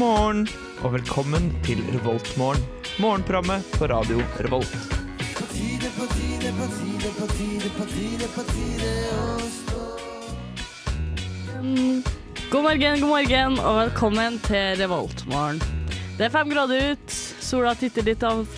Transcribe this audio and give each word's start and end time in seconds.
morgen 0.00 0.46
og 0.80 0.94
velkommen 0.94 1.50
til 1.66 1.80
Revoltmorgen. 1.92 2.62
Morgenprogrammet 3.02 3.66
på 3.76 3.88
radio 3.90 4.22
Revolt. 4.40 4.72
God 12.50 12.62
morgen, 12.64 13.00
god 13.02 13.10
morgen, 13.10 13.58
og 13.58 13.76
velkommen 13.82 14.38
til 14.46 14.80
Revoltmorgen. 14.80 15.60
Det 16.16 16.30
er 16.30 16.32
fem 16.32 16.48
grader 16.52 16.94
ut, 16.94 17.18
sola 17.44 17.74
titter 17.76 18.08
litt, 18.08 18.24
av, 18.24 18.48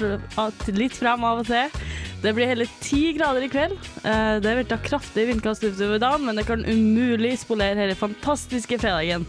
litt 0.79 0.95
frem 0.95 1.27
av 1.27 1.43
og 1.43 1.51
til. 1.51 1.75
Det 2.23 2.37
blir 2.37 2.53
hele 2.53 2.69
ti 2.85 3.17
grader 3.19 3.49
i 3.49 3.51
kveld. 3.51 3.75
Eh, 4.07 4.39
Det 4.39 4.55
vil 4.61 4.71
ta 4.71 4.79
kraftig 4.79 5.27
vindkast 5.33 5.67
utover 5.67 5.99
dagen, 5.99 6.25
men 6.27 6.39
det 6.39 6.47
kan 6.47 6.63
umulig 6.63 7.35
spolere 7.43 7.83
hele 7.83 7.99
fantastiske 7.99 8.79
fredagen. 8.79 9.27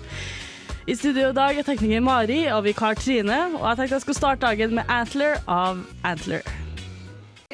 I 0.84 0.96
studio 1.00 1.30
i 1.32 1.36
dag 1.36 1.56
er 1.56 1.64
tekniker 1.64 2.02
Mari 2.04 2.42
og 2.52 2.66
vikar 2.66 2.98
Trine, 3.00 3.38
og 3.56 3.62
jeg 3.70 3.78
tenkte 3.80 3.96
jeg 3.96 4.04
skulle 4.04 4.18
starte 4.18 4.44
dagen 4.44 4.74
med 4.76 4.90
Antler 4.92 5.38
av 5.48 5.78
Antler. 6.04 6.44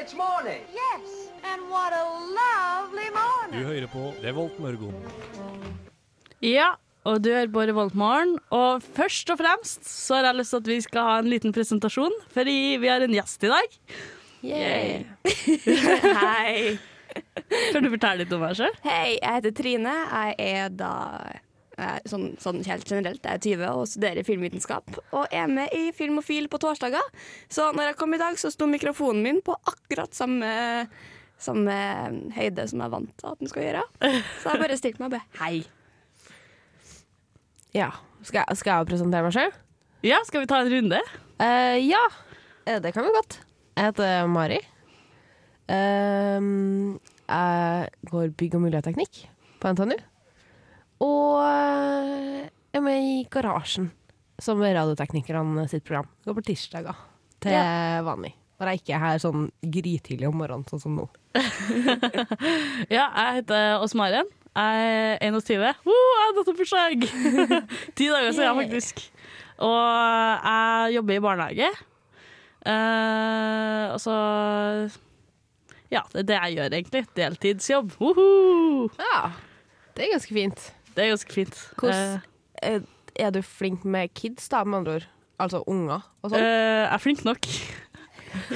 It's 0.02 0.16
morning. 0.18 0.64
Yes, 0.74 1.12
and 1.46 1.68
what 1.70 1.94
a 1.94 2.02
lovely 2.34 3.12
morning. 3.14 3.54
Du 3.54 3.68
hører 3.68 3.86
på 3.92 4.08
Revolt 4.24 4.58
Mørgon. 4.58 4.96
Ja, 6.42 6.72
og 7.06 7.22
du 7.22 7.30
hører 7.30 7.52
på 7.54 7.66
Revoltmorgen. 7.70 8.32
Og 8.50 8.82
først 8.98 9.30
og 9.30 9.38
fremst 9.44 9.86
så 9.86 10.18
har 10.18 10.32
jeg 10.32 10.40
lyst 10.40 10.56
til 10.56 10.64
at 10.64 10.72
vi 10.72 10.78
skal 10.88 11.06
ha 11.06 11.20
en 11.22 11.30
liten 11.30 11.54
presentasjon, 11.54 12.16
fordi 12.34 12.56
vi 12.82 12.90
har 12.90 13.06
en 13.06 13.14
gjest 13.14 13.46
i 13.46 13.52
dag. 13.54 13.76
Yay. 14.42 15.04
Hei. 16.24 16.80
Kan 17.76 17.86
du 17.86 17.92
fortelle 17.94 18.24
litt 18.24 18.34
om 18.34 18.48
deg 18.48 18.58
sjøl? 18.58 18.74
Hei, 18.88 19.20
jeg 19.20 19.38
heter 19.38 19.56
Trine. 19.62 19.94
Jeg 20.10 20.36
er 20.50 20.74
da 20.82 20.96
sånn, 22.10 22.34
sånn 22.42 22.62
helt 22.68 22.90
generelt, 22.90 23.24
jeg 23.24 23.40
er 23.40 23.44
20 23.46 23.70
og 23.70 23.88
studerer 23.92 24.28
filmvitenskap. 24.28 25.00
Og 25.16 25.36
er 25.36 25.48
med 25.52 25.74
i 25.76 25.90
Filmofil 25.96 26.50
på 26.52 26.60
torsdager. 26.62 27.06
Så 27.52 27.70
når 27.76 27.92
jeg 27.92 28.00
kom 28.02 28.14
i 28.16 28.22
dag, 28.22 28.38
så 28.42 28.52
sto 28.54 28.68
mikrofonen 28.70 29.24
min 29.26 29.42
på 29.46 29.56
akkurat 29.70 30.14
samme, 30.16 30.50
samme 31.42 31.80
høyde 32.36 32.68
som 32.70 32.84
jeg 32.84 32.88
er 32.90 32.96
vant 32.96 33.16
til 33.20 33.32
at 33.32 33.42
den 33.42 33.52
skal 33.52 33.68
gjøre. 33.68 33.84
Så 34.42 34.54
jeg 34.54 34.64
bare 34.64 34.80
stilte 34.80 35.04
meg 35.04 35.12
og 35.12 35.18
be, 35.18 35.24
hei. 35.42 35.56
Ja. 37.76 37.92
Skal 38.26 38.42
jeg, 38.42 38.60
skal 38.60 38.82
jeg 38.82 38.90
presentere 38.90 39.24
meg 39.24 39.36
sjøl? 39.36 39.54
Ja, 40.04 40.20
skal 40.28 40.44
vi 40.44 40.50
ta 40.52 40.60
en 40.64 40.72
runde? 40.74 41.00
ja, 41.40 42.02
eh, 42.68 42.82
det 42.84 42.92
kan 42.96 43.06
vi 43.08 43.16
godt. 43.16 43.40
Jeg 43.80 43.94
heter 43.94 44.28
Mari. 44.28 44.60
Uh, 45.70 46.98
jeg 47.30 47.90
går 48.10 48.32
bygg- 48.36 48.56
og 48.58 48.64
miljøteknikk 48.66 49.22
på 49.62 49.72
NTNU. 49.72 49.96
Og 51.04 51.40
jeg 51.44 52.50
er 52.80 52.84
med 52.84 53.06
i 53.06 53.16
Garasjen, 53.32 53.92
som 54.42 54.62
er 54.64 54.76
radioteknikerne 54.78 55.68
sitt 55.72 55.86
program. 55.88 56.10
Går 56.28 56.38
på 56.40 56.46
tirsdager 56.52 57.00
til 57.44 57.56
vanlig. 58.08 58.34
Når 58.60 58.74
jeg 58.74 58.82
ikke 58.82 58.96
er 58.98 59.04
her 59.06 59.20
sånn 59.24 59.46
grytidlig 59.72 60.28
om 60.28 60.36
morgenen, 60.36 60.66
sånn 60.68 60.82
som 60.84 60.98
nå. 60.98 61.06
Ja, 62.96 63.06
jeg 63.08 63.40
heter 63.40 63.80
Åsmaren. 63.86 64.28
Jeg 64.60 64.88
er 65.22 65.30
21. 65.30 65.62
Uh, 65.86 65.94
jeg 65.94 66.24
har 66.26 66.34
datt 66.36 66.50
opp 66.52 66.58
bursdag! 66.60 67.06
Ti 67.98 68.10
dager 68.12 68.34
siden, 68.36 68.58
faktisk. 68.60 69.06
Og 69.64 69.78
jeg 70.44 70.98
jobber 70.98 71.16
i 71.16 71.24
barnehage. 71.24 71.70
Uh, 72.68 73.94
og 73.94 74.02
så 74.04 74.18
Ja, 75.90 76.04
det 76.12 76.26
er 76.26 76.28
det 76.28 76.40
jeg 76.42 76.58
gjør, 76.58 76.76
egentlig. 76.82 77.04
Deltidsjobb. 77.16 77.96
Uhu! 78.04 78.90
Ja, 79.00 79.30
det 79.96 80.06
er 80.06 80.14
ganske 80.18 80.36
fint. 80.36 80.68
Det 80.96 81.04
er 81.04 81.14
ganske 81.14 81.36
fint. 81.36 81.60
Hvordan 81.80 82.22
er, 82.64 82.82
er 83.20 83.36
du 83.36 83.42
flink 83.46 83.86
med 83.86 84.14
kids, 84.18 84.50
da, 84.52 84.64
med 84.64 84.82
andre 84.82 84.98
ord? 85.00 85.08
Altså 85.40 85.62
unger 85.72 86.02
og 86.24 86.34
sånn? 86.34 86.42
Eh, 86.42 86.82
jeg 86.84 86.90
er 86.92 87.04
flink 87.04 87.24
nok. 87.28 87.48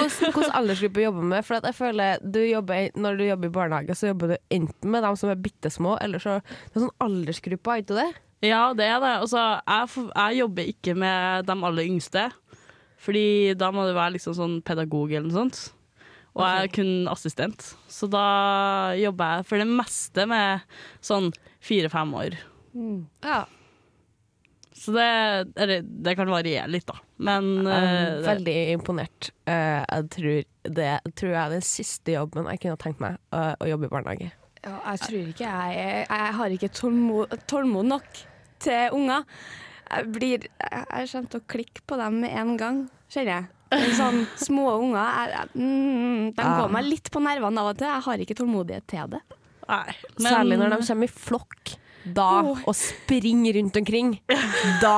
Hvordan 0.00 0.50
aldersgruppe 0.58 1.04
jobber 1.04 1.22
du 1.22 1.28
med? 1.30 1.46
For 1.46 1.64
jeg 1.64 1.76
føler 1.76 2.20
du 2.20 2.40
jobber, 2.44 2.90
Når 2.94 3.16
du 3.16 3.24
jobber 3.24 3.48
i 3.48 3.54
barnehage, 3.54 3.96
så 3.96 4.10
jobber 4.10 4.34
du 4.34 4.36
enten 4.52 4.90
med 4.92 5.06
dem 5.06 5.16
som 5.16 5.30
er 5.32 5.40
bitte 5.40 5.70
små, 5.72 5.96
eller 6.02 6.22
så 6.22 6.40
Det 6.42 6.76
er 6.76 6.84
sånn 6.84 6.98
aldersgruppe, 7.06 7.72
er 7.72 7.84
ikke 7.84 7.98
det? 8.00 8.10
Ja, 8.50 8.62
det 8.76 8.86
er 8.88 9.00
det. 9.02 9.14
Altså, 9.20 9.40
jeg, 9.68 10.06
jeg 10.16 10.38
jobber 10.40 10.70
ikke 10.74 10.94
med 10.96 11.48
de 11.48 11.56
aller 11.68 11.88
yngste. 11.88 12.30
Fordi 13.00 13.54
da 13.56 13.70
må 13.72 13.86
du 13.88 13.94
være 13.96 14.16
liksom 14.18 14.36
sånn 14.36 14.56
pedagog 14.64 15.12
eller 15.12 15.28
noe 15.28 15.36
sånt. 15.36 15.60
Og 16.36 16.44
jeg 16.46 16.66
er 16.66 16.74
kun 16.74 16.92
assistent. 17.10 17.64
Så 17.90 18.06
da 18.10 18.26
jobber 18.98 19.38
jeg 19.38 19.48
for 19.48 19.62
det 19.62 19.68
meste 19.70 20.26
med 20.30 20.66
sånn 21.04 21.32
fire-fem 21.64 22.12
år. 22.20 22.36
Ja. 23.24 23.40
Så 24.80 24.94
det, 24.94 25.08
eller, 25.60 25.82
det 25.82 26.14
kan 26.16 26.30
variere 26.32 26.68
litt, 26.72 26.86
da. 26.88 26.96
Men 27.20 27.50
Jeg 27.66 27.68
eh, 27.68 27.96
er 28.00 28.14
det, 28.14 28.28
veldig 28.30 28.58
imponert. 28.78 29.30
Uh, 29.44 29.82
jeg 29.84 30.06
tror 30.14 30.38
det 30.80 30.92
tror 31.18 31.32
jeg 31.34 31.40
er 31.40 31.52
den 31.52 31.66
siste 31.66 32.14
jobben 32.14 32.48
jeg 32.48 32.62
kunne 32.62 32.80
tenkt 32.80 33.02
meg, 33.02 33.18
uh, 33.34 33.52
å 33.60 33.68
jobbe 33.68 33.90
i 33.90 33.92
barnehage. 33.92 34.30
Ja, 34.60 34.76
jeg 34.92 35.02
tror 35.04 35.28
ikke 35.30 35.50
jeg 35.50 35.76
Jeg 36.04 36.32
har 36.36 36.54
ikke 36.54 36.68
tålmod, 36.76 37.36
tålmod 37.48 37.86
nok 37.90 38.24
til 38.60 38.96
unger. 38.96 39.24
Jeg 39.90 40.10
blir 40.14 40.48
Jeg 40.48 40.84
jeg 40.96 41.12
kommer 41.12 41.30
til 41.34 41.40
å 41.40 41.48
klikke 41.56 41.84
på 41.88 42.00
dem 42.00 42.20
med 42.24 42.36
en 42.40 42.56
gang, 42.60 42.82
kjenner 43.12 43.34
jeg. 43.34 43.48
Sånn 43.70 44.24
små 44.40 44.72
unger 44.80 44.98
jeg, 44.98 45.34
jeg, 45.34 45.50
mm, 45.60 46.24
De 46.34 46.46
går 46.58 46.72
meg 46.74 46.88
litt 46.88 47.10
på 47.12 47.22
nervene 47.22 47.62
av 47.62 47.70
og 47.70 47.78
til. 47.78 47.86
Jeg 47.86 48.06
har 48.06 48.24
ikke 48.24 48.38
tålmodighet 48.40 48.88
til 48.90 49.12
det. 49.14 49.20
nei. 49.68 49.94
Men, 50.18 50.26
Særlig 50.26 50.58
når 50.58 50.74
de 50.74 50.80
kommer 50.88 51.10
i 51.10 51.14
flokk. 51.28 51.76
Da, 52.00 52.26
oh. 52.48 52.60
og 52.64 52.72
springer 52.72 53.58
rundt 53.58 53.76
omkring. 53.76 54.14
Da 54.80 54.94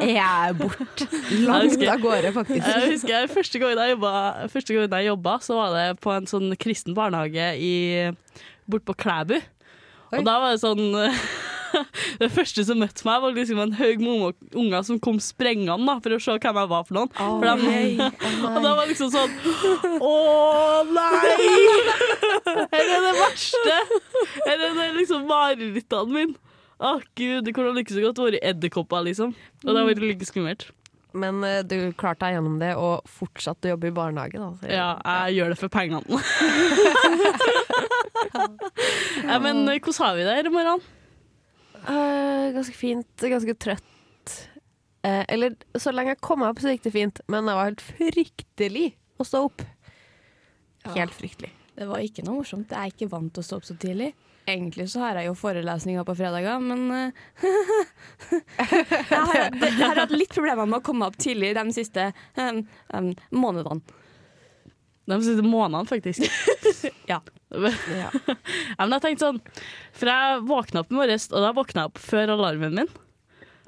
er 0.00 0.14
jeg 0.14 0.54
borte. 0.56 1.06
Langt 1.44 1.84
av 1.84 2.00
gårde, 2.00 2.30
faktisk. 2.38 2.64
Jeg 2.64 2.94
husker 2.94 3.12
jeg, 3.12 3.30
første 3.34 3.60
gangen 3.60 3.82
jeg 3.84 3.92
jobba, 3.92 4.12
første 4.48 4.76
gangen 4.76 4.96
jeg 4.96 5.10
jobba, 5.10 5.34
så 5.44 5.58
var 5.58 5.76
det 5.76 5.84
på 6.00 6.14
en 6.14 6.30
sånn 6.30 6.56
kristen 6.60 6.96
barnehage 6.96 7.50
i, 7.60 7.74
bort 8.64 8.88
på 8.88 8.96
Klæbu. 9.04 9.36
Oi. 9.36 10.22
Og 10.22 10.24
da 10.24 10.38
var 10.40 10.56
det 10.56 10.64
sånn 10.64 10.88
Det 12.20 12.28
første 12.34 12.64
som 12.66 12.78
møtte 12.82 13.04
meg, 13.06 13.20
var 13.22 13.34
liksom 13.36 13.60
en 13.62 13.72
haug 13.78 14.00
med 14.02 14.12
unge- 14.16 14.50
unger 14.64 14.82
som 14.88 14.98
kom 15.02 15.18
sprengende 15.22 15.76
da, 15.86 15.94
for 16.04 16.16
å 16.16 16.20
se 16.22 16.34
hvem 16.36 16.58
jeg 16.62 16.70
var 16.72 16.84
for 16.88 16.98
noen. 16.98 17.12
For 17.16 17.46
de, 17.60 18.10
og 18.54 18.58
da 18.64 18.74
var 18.78 18.90
liksom 18.90 19.10
sånn 19.14 19.32
Å 20.00 20.14
nei! 20.90 21.36
Her 22.74 22.92
er 22.96 23.06
det 23.06 23.14
verste! 23.20 23.78
Her 24.46 24.56
er 24.68 24.74
det 24.80 24.88
liksom 24.98 25.24
marerittene 25.30 26.10
mine. 26.14 26.36
Å 26.80 26.94
gud, 27.18 27.44
det 27.44 27.52
kunne 27.56 27.74
like 27.76 27.92
så 27.92 28.00
godt 28.00 28.20
vært 28.24 28.40
edderkopper, 28.40 29.02
liksom. 29.10 29.34
Og 29.36 29.66
det 29.68 29.74
hadde 29.76 29.88
vært 29.92 30.06
like 30.06 30.24
skummelt. 30.28 30.70
Men 31.12 31.42
uh, 31.42 31.58
du 31.66 31.74
klarte 31.98 32.22
deg 32.28 32.36
gjennom 32.38 32.60
det, 32.62 32.70
og 32.78 33.02
fortsatte 33.10 33.66
å 33.66 33.72
jobbe 33.74 33.90
i 33.90 33.94
barnehage. 33.96 34.38
Da. 34.38 34.48
Så- 34.62 34.70
Ja, 34.70 34.86
jeg 35.26 35.40
gjør 35.40 35.52
det 35.52 35.58
for 35.60 35.68
pengene. 35.74 36.20
ja, 39.26 39.38
men 39.42 39.68
eh, 39.68 39.78
hvordan 39.82 40.00
har 40.06 40.16
vi 40.16 40.24
det 40.26 40.36
her 40.38 40.48
i 40.48 40.54
morgen? 40.54 40.80
Eh, 41.88 42.46
ganske 42.56 42.76
fint, 42.76 43.26
ganske 43.32 43.54
trøtt. 43.54 44.34
Eh, 45.02 45.24
eller 45.28 45.54
så 45.80 45.92
lenge 45.94 46.14
jeg 46.14 46.22
kom 46.24 46.42
meg 46.42 46.52
opp, 46.52 46.60
så 46.62 46.74
gikk 46.74 46.84
det 46.88 46.94
fint. 46.96 47.22
Men 47.32 47.48
det 47.48 47.56
var 47.56 47.70
helt 47.70 47.84
fryktelig 47.84 48.90
å 49.20 49.26
stå 49.26 49.44
opp. 49.48 49.64
Helt 50.96 51.14
fryktelig. 51.16 51.52
Det 51.76 51.86
var 51.88 52.02
ikke 52.04 52.24
noe 52.26 52.40
morsomt. 52.42 52.72
Jeg 52.72 52.90
er 52.90 52.92
ikke 52.92 53.08
vant 53.12 53.32
til 53.32 53.42
å 53.42 53.46
stå 53.46 53.60
opp 53.60 53.68
så 53.68 53.76
tidlig. 53.80 54.10
Egentlig 54.50 54.88
så 54.90 55.04
har 55.04 55.20
jeg 55.20 55.28
jo 55.28 55.36
forelesninger 55.38 56.04
på 56.04 56.16
fredager, 56.18 56.60
men 56.64 56.86
eh, 56.96 57.20
jeg, 58.58 59.04
har, 59.12 59.50
jeg 59.54 59.76
har 59.78 60.00
hatt 60.02 60.14
litt 60.14 60.32
problemer 60.34 60.66
med 60.66 60.80
å 60.80 60.84
komme 60.84 61.06
opp 61.08 61.18
tidlig 61.20 61.52
de 61.56 61.64
siste 61.76 62.10
um, 62.40 62.64
um, 62.96 63.12
månedene. 63.36 63.99
De 65.10 65.18
siste 65.26 65.46
månedene, 65.46 65.86
faktisk. 65.90 66.26
Ja. 67.10 67.18
ja. 67.90 68.08
Men 68.78 68.92
jeg 68.94 69.02
tenkte 69.02 69.26
sånn 69.26 69.38
For 69.98 70.06
jeg 70.06 70.42
våkna 70.46 70.84
opp 70.84 70.92
i 70.92 70.96
morges, 71.00 71.26
og 71.32 71.42
da 71.42 71.50
våkna 71.56 71.82
jeg 71.82 71.90
opp 71.90 71.98
før 72.00 72.32
alarmen 72.36 72.76
min. 72.78 72.90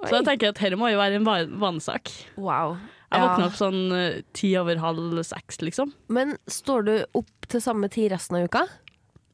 Så 0.03 0.13
da 0.15 0.21
tenker 0.27 0.49
jeg 0.49 0.55
at 0.55 0.61
dette 0.63 0.79
må 0.79 0.91
jo 0.93 1.01
være 1.01 1.19
en 1.19 1.27
vannsak 1.27 1.59
vanesak. 1.63 2.13
Wow. 2.39 2.77
Jeg 3.13 3.25
våkna 3.27 3.49
opp 3.51 3.59
sånn 3.59 3.81
eh, 3.97 4.21
ti 4.39 4.53
over 4.59 4.79
halv 4.81 5.19
seks, 5.27 5.61
liksom. 5.67 5.93
Men 6.15 6.37
står 6.51 6.87
du 6.87 6.95
opp 7.19 7.51
til 7.53 7.63
samme 7.63 7.91
tid 7.93 8.13
resten 8.15 8.39
av 8.39 8.47
uka? 8.49 8.65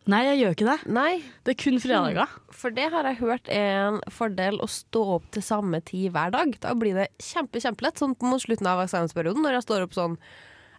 Nei, 0.08 0.22
jeg 0.24 0.38
gjør 0.40 0.54
ikke 0.56 0.68
det. 0.70 0.76
Nei, 0.96 1.12
Det 1.44 1.52
er 1.52 1.58
kun 1.60 1.78
fredager. 1.84 2.36
for 2.58 2.72
det 2.74 2.86
har 2.94 3.04
jeg 3.04 3.20
hørt 3.20 3.48
er 3.52 3.74
en 3.90 3.98
fordel 4.08 4.56
å 4.64 4.68
stå 4.72 5.02
opp 5.18 5.26
til 5.36 5.44
samme 5.44 5.82
tid 5.84 6.12
hver 6.14 6.32
dag. 6.32 6.54
Da 6.64 6.72
blir 6.74 6.96
det 6.96 7.10
kjempe, 7.20 7.60
kjempelett. 7.60 8.00
Sånn 8.00 8.16
mot 8.24 8.40
slutten 8.40 8.66
av 8.66 8.80
eksamensperioden, 8.86 9.44
når 9.44 9.58
jeg 9.58 9.66
står 9.68 9.84
opp 9.84 9.96
sånn 9.96 10.16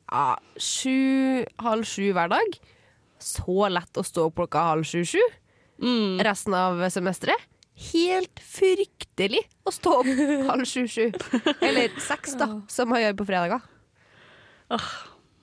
ja, 0.10 0.40
sju, 0.58 1.46
halv 1.62 1.88
sju 1.88 2.10
hver 2.16 2.32
dag. 2.32 2.58
Så 3.20 3.68
lett 3.72 4.00
å 4.00 4.06
stå 4.06 4.30
opp 4.30 4.40
klokka 4.40 4.64
halv 4.72 4.88
sju-sju. 4.88 5.22
Mm. 5.80 6.20
resten 6.28 6.56
av 6.60 6.82
semesteret. 6.92 7.46
Helt 7.94 8.42
fryktelig 8.44 9.40
å 9.64 9.72
stå 9.72 10.02
opp 10.02 10.10
halv 10.50 10.68
sju-sju. 10.68 11.12
Eller 11.68 11.94
seks, 12.04 12.36
da, 12.40 12.50
som 12.72 12.92
man 12.92 13.04
gjør 13.04 13.16
på 13.22 13.30
fredager. 13.30 13.64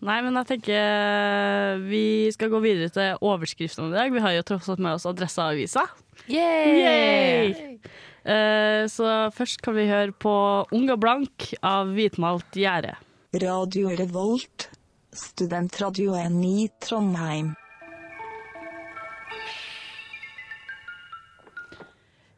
Nei, 0.06 0.18
men 0.20 0.36
jeg 0.42 0.48
tenker 0.50 0.76
eh, 0.76 1.78
vi 1.88 2.28
skal 2.34 2.50
gå 2.52 2.60
videre 2.60 2.92
til 2.92 3.24
overskriftene 3.24 3.88
i 3.88 3.96
dag. 3.96 4.12
Vi 4.12 4.22
har 4.22 4.34
jo 4.36 4.44
tross 4.52 4.68
alt 4.68 4.82
med 4.84 4.98
oss 4.98 5.08
Adresseavisa. 5.08 5.86
Yay! 6.28 6.76
Yay! 6.82 7.78
Uh, 8.26 8.84
så 8.90 9.30
først 9.32 9.62
kan 9.62 9.76
vi 9.76 9.86
høre 9.86 10.12
på 10.12 10.34
Ung 10.74 10.88
og 10.90 11.00
blank 11.00 11.52
av 11.64 11.94
Hvitmalt 11.96 12.58
gjerde. 12.58 12.96
Radio 13.32 13.88
Revolt, 13.88 14.70
studentradioen 15.12 16.44
i 16.44 16.68
Trondheim. 16.80 17.54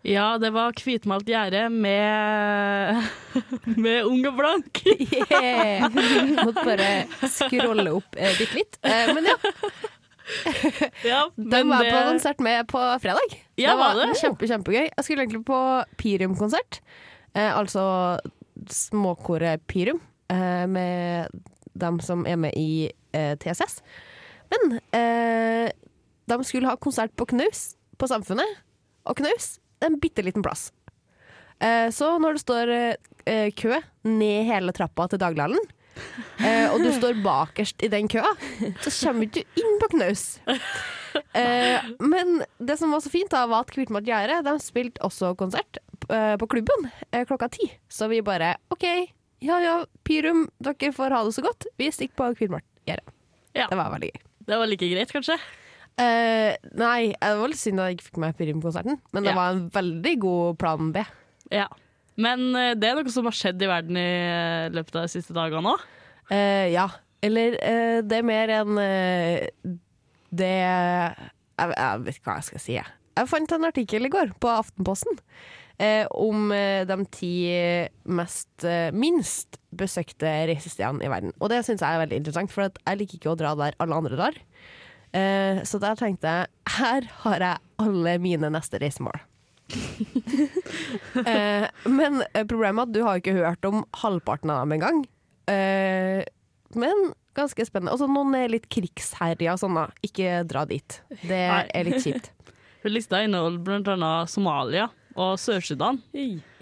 Ja, 0.02 0.38
det 0.38 0.50
var 0.54 0.72
Hvitmalt 0.72 1.28
gjerde 1.28 1.66
med, 1.68 3.02
med 3.84 4.04
Ung 4.08 4.24
og 4.30 4.38
blank. 4.38 4.82
Yeah. 5.38 5.90
Måtte 5.92 6.64
bare 6.64 7.28
scrolle 7.30 7.92
opp 7.98 8.16
eh, 8.16 8.32
bitte 8.38 8.56
litt. 8.56 8.78
Eh, 8.82 9.10
men 9.14 9.28
ja, 9.28 9.36
Ja, 11.04 11.20
den 11.36 11.68
var 11.70 11.84
jeg 11.84 11.92
på 11.94 12.00
konsert 12.08 12.40
med 12.44 12.66
på 12.70 12.80
fredag. 13.02 13.36
Ja, 13.60 13.74
det 13.74 13.76
var 13.78 13.94
var 13.98 14.08
det? 14.08 14.16
kjempe, 14.20 14.48
kjempegøy. 14.50 14.86
Jeg 14.88 15.04
skulle 15.06 15.24
egentlig 15.26 15.44
på 15.48 15.60
Pirum-konsert. 16.00 16.80
Eh, 17.36 17.52
altså 17.52 17.84
småkoret 18.72 19.62
Pirium, 19.70 20.00
eh, 20.32 20.64
med 20.70 21.28
dem 21.78 22.00
som 22.04 22.24
er 22.26 22.38
med 22.40 22.56
i 22.58 22.90
eh, 23.14 23.34
TSS. 23.38 23.80
Men 24.52 24.78
eh, 24.96 25.68
de 26.28 26.38
skulle 26.44 26.68
ha 26.70 26.76
konsert 26.80 27.14
på 27.16 27.28
Knaus, 27.30 27.74
på 27.98 28.08
Samfunnet. 28.10 28.58
Og 29.08 29.18
Knaus 29.20 29.56
er 29.80 29.90
en 29.92 30.00
bitte 30.00 30.24
liten 30.26 30.44
plass. 30.44 30.70
Eh, 31.60 31.88
så 31.94 32.14
når 32.22 32.36
det 32.38 32.44
står 32.44 32.72
eh, 32.76 33.50
kø 33.58 33.80
ned 34.08 34.48
hele 34.48 34.74
trappa 34.76 35.08
til 35.10 35.20
Daglighallen, 35.22 35.60
eh, 36.38 36.68
og 36.70 36.82
du 36.84 36.90
står 36.94 37.18
bakerst 37.24 37.82
i 37.82 37.90
den 37.92 38.08
køa, 38.10 38.30
så 38.84 38.92
kommer 39.08 39.26
du 39.26 39.40
ikke 39.40 39.62
inn 39.62 39.78
på 39.82 39.90
Knaus. 39.96 40.26
Eh, 41.34 41.88
men 42.04 42.42
det 42.62 42.76
som 42.78 42.92
var 42.94 43.02
så 43.02 43.10
fint, 43.10 43.30
da 43.32 43.46
var 43.50 43.64
at 43.64 43.72
Kvitmalt 43.74 44.06
Gjerde 44.06 44.42
de 44.46 44.52
spilte 44.62 45.02
også 45.06 45.32
konsert 45.40 45.80
eh, 46.12 46.34
på 46.38 46.46
klubben 46.50 46.90
eh, 47.10 47.24
klokka 47.26 47.48
ti. 47.56 47.70
Så 47.90 48.06
vi 48.12 48.20
bare 48.22 48.54
OK, 48.74 48.84
ja 49.44 49.58
ja, 49.62 49.74
Pyrum, 50.06 50.46
dere 50.62 50.92
får 50.94 51.14
ha 51.14 51.22
det 51.26 51.34
så 51.36 51.44
godt. 51.44 51.68
Vi 51.78 51.90
stikker 51.94 52.16
på 52.18 52.32
Kvitmalt 52.40 52.66
Ja. 52.88 52.98
Det 53.68 53.76
var 53.76 53.90
veldig 53.94 54.10
gøy. 54.12 54.20
Det 54.48 54.56
var 54.60 54.70
like 54.70 54.88
greit, 54.88 55.12
kanskje? 55.12 55.36
Uh, 55.98 56.54
nei, 56.78 57.10
det 57.18 57.34
var 57.40 57.50
litt 57.50 57.58
synd 57.58 57.82
at 57.82 57.90
jeg 57.90 57.98
ikke 57.98 58.06
fikk 58.06 58.20
med 58.22 58.36
Pyrum-konserten, 58.38 59.00
men 59.12 59.24
det 59.26 59.32
Ja. 59.32 59.36
var 59.36 59.50
en 59.56 59.64
veldig 59.74 60.14
god 60.22 60.58
plan 60.60 60.92
B. 60.94 61.02
Ja. 61.50 61.66
Men 62.18 62.54
eh, 62.58 62.74
det 62.74 62.88
er 62.88 62.98
noe 62.98 63.10
som 63.14 63.28
har 63.30 63.36
skjedd 63.36 63.62
i 63.62 63.68
verden 63.70 63.98
i 63.98 64.02
eh, 64.04 64.70
løpet 64.74 64.96
av 64.98 65.06
de 65.06 65.12
siste 65.12 65.34
dagene 65.36 65.70
òg. 65.70 65.84
Uh, 66.32 66.66
ja. 66.74 66.88
Eller 67.22 67.54
uh, 67.58 67.98
det 68.06 68.18
er 68.18 68.26
mer 68.26 68.52
enn 68.58 68.78
uh, 68.78 69.76
det 70.34 70.50
jeg, 70.50 71.28
jeg 71.58 72.02
vet 72.04 72.18
ikke 72.18 72.30
hva 72.30 72.36
jeg 72.40 72.48
skal 72.50 72.62
si. 72.64 72.74
Jeg, 72.74 72.90
jeg 73.18 73.30
fant 73.30 73.54
en 73.54 73.68
artikkel 73.70 74.06
i 74.06 74.12
går 74.12 74.34
på 74.42 74.50
Aftenposten 74.50 75.18
om 76.10 76.50
eh, 76.50 76.82
de 76.88 76.96
ti 77.14 77.32
mest 78.10 78.64
eh, 78.66 78.90
minst 78.90 79.60
besøkte 79.78 80.30
reisestedene 80.50 81.06
i 81.06 81.10
verden. 81.12 81.34
Og 81.38 81.52
det 81.52 81.62
syns 81.66 81.84
jeg 81.84 81.94
er 81.94 82.02
veldig 82.02 82.18
interessant, 82.18 82.52
for 82.52 82.66
jeg 82.66 82.98
liker 82.98 83.20
ikke 83.20 83.32
å 83.34 83.38
dra 83.38 83.54
der 83.58 83.76
alle 83.78 83.98
andre 84.00 84.18
drar. 84.18 84.38
Eh, 85.14 85.62
så 85.68 85.80
der 85.80 85.98
tenkte 85.98 86.28
jeg 86.28 86.78
her 86.78 87.06
har 87.22 87.44
jeg 87.44 87.66
alle 87.84 88.16
mine 88.22 88.50
neste 88.52 88.80
reisemål. 88.82 89.22
eh, 91.28 91.68
men 91.86 92.22
eh, 92.32 92.44
problemet 92.48 92.82
er 92.82 92.88
at 92.88 92.94
du 92.96 93.00
har 93.04 93.20
ikke 93.20 93.36
hørt 93.38 93.68
om 93.68 93.84
halvparten 94.02 94.52
av 94.52 94.64
dem 94.64 94.76
engang. 94.78 95.02
Eh, 95.48 96.24
men 96.76 97.10
ganske 97.38 97.68
spennende. 97.68 97.94
Altså, 97.94 98.08
noen 98.10 98.34
er 98.36 98.50
litt 98.50 98.66
krigsherja 98.72 99.54
og 99.54 99.62
sånn, 99.62 99.78
da. 99.78 99.86
Ikke 100.04 100.42
dra 100.48 100.64
dit. 100.68 101.00
Det 101.22 101.44
er 101.54 101.86
litt 101.86 102.02
kjipt. 102.02 102.32
Lista 102.88 103.20
inneholder 103.22 103.62
blant 103.62 103.88
annet 103.92 104.32
Somalia 104.32 104.88
og 105.18 105.34
Sør-Sudan. 105.42 105.98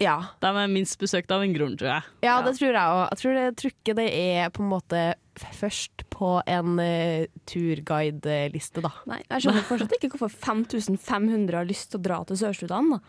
Ja. 0.01 0.15
De 0.41 0.49
er 0.49 0.71
minst 0.71 0.97
besøkt 1.01 1.31
av 1.33 1.43
en 1.45 1.53
grunn, 1.53 1.77
tror 1.77 1.91
jeg. 1.91 2.11
ja, 2.25 2.39
det 2.45 2.55
tror 2.57 2.71
jeg 2.71 2.81
òg. 2.81 3.03
Jeg 3.11 3.21
tror, 3.21 3.37
det, 3.37 3.43
jeg 3.45 3.55
tror 3.61 3.73
ikke 3.75 3.95
det 3.99 4.07
er 4.17 4.51
på 4.55 4.63
en 4.63 4.71
måte 4.71 5.03
først 5.37 6.03
på 6.13 6.31
en 6.49 6.81
uh, 6.81 7.27
turguideliste, 7.49 8.81
da. 8.81 8.91
Nei, 9.09 9.21
jeg 9.27 9.45
skjønner 9.45 9.67
fortsatt 9.67 9.95
ikke 9.99 10.09
hvorfor 10.15 10.33
5500 10.33 11.59
har 11.59 11.69
lyst 11.69 11.91
til 11.93 12.01
å 12.01 12.05
dra 12.09 12.19
til 12.25 12.41
Sør-Sudan. 12.41 12.95
da. 12.95 13.01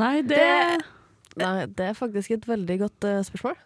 Nei, 0.00 0.14
det, 0.26 0.40
Nei, 1.38 1.52
det 1.70 1.90
er 1.90 1.98
faktisk 1.98 2.34
et 2.34 2.48
veldig 2.48 2.80
godt 2.86 3.06
uh, 3.10 3.20
spørsmål. 3.26 3.60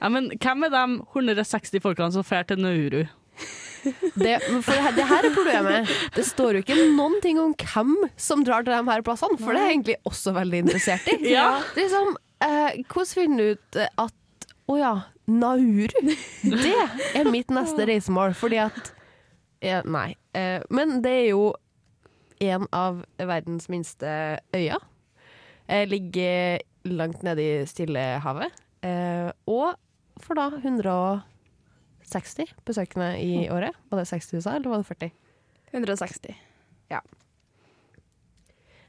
ja, 0.00 0.08
Men 0.08 0.32
hvem 0.32 0.66
er 0.66 0.74
de 0.74 0.84
160 1.04 1.84
folkene 1.84 2.16
som 2.16 2.26
drar 2.26 2.48
til 2.48 2.64
Nauru? 2.64 3.04
Det, 4.16 4.36
for 4.64 4.72
det, 4.96 5.04
her- 5.08 5.26
er 5.28 5.34
problemet. 5.34 5.90
Det 6.14 6.24
står 6.26 6.58
jo 6.58 6.62
ikke 6.64 6.76
noen 6.96 7.18
ting 7.24 7.38
om 7.42 7.52
hvem 7.60 7.92
som 8.20 8.44
drar 8.46 8.64
til 8.66 8.72
de 8.74 8.80
her 8.90 9.02
plassene, 9.06 9.38
for 9.40 9.52
det 9.52 9.60
er 9.62 9.68
jeg 9.70 9.76
egentlig 9.76 9.96
også 10.10 10.34
veldig 10.36 10.62
interessert 10.66 11.10
i. 11.12 11.18
Ja. 11.36 11.48
Det 11.74 11.84
er 11.86 11.92
som, 11.92 12.16
eh, 12.44 12.80
Hvordan 12.86 13.12
finner 13.12 13.36
du 13.38 13.56
ut 13.56 13.80
at 13.84 14.48
Å 14.66 14.76
ja, 14.80 14.94
Nauru. 15.30 15.86
Det 16.42 16.74
er 17.14 17.28
mitt 17.30 17.52
neste 17.54 17.86
reisemål, 17.90 18.34
fordi 18.38 18.58
at 18.64 18.92
eh, 19.62 19.82
Nei. 19.86 20.08
Eh, 20.34 20.58
men 20.74 21.00
det 21.04 21.12
er 21.22 21.28
jo 21.30 21.44
en 22.42 22.66
av 22.76 22.98
verdens 23.16 23.68
minste 23.72 24.10
øyer. 24.54 24.82
Eh, 25.68 25.86
ligger 25.88 26.60
langt 26.86 27.22
nede 27.26 27.42
i 27.42 27.54
Stillehavet. 27.66 28.52
Eh, 28.86 29.30
og 29.50 29.74
for 30.22 30.38
da 30.38 30.50
160 32.06 32.54
besøkende 32.64 33.08
i 33.20 33.48
året. 33.50 33.74
Var 33.90 33.98
det 33.98 34.08
60 34.08 34.34
USA, 34.34 34.56
eller 34.56 34.70
var 34.70 34.82
det 34.82 34.86
40? 34.86 35.10
160. 35.72 36.34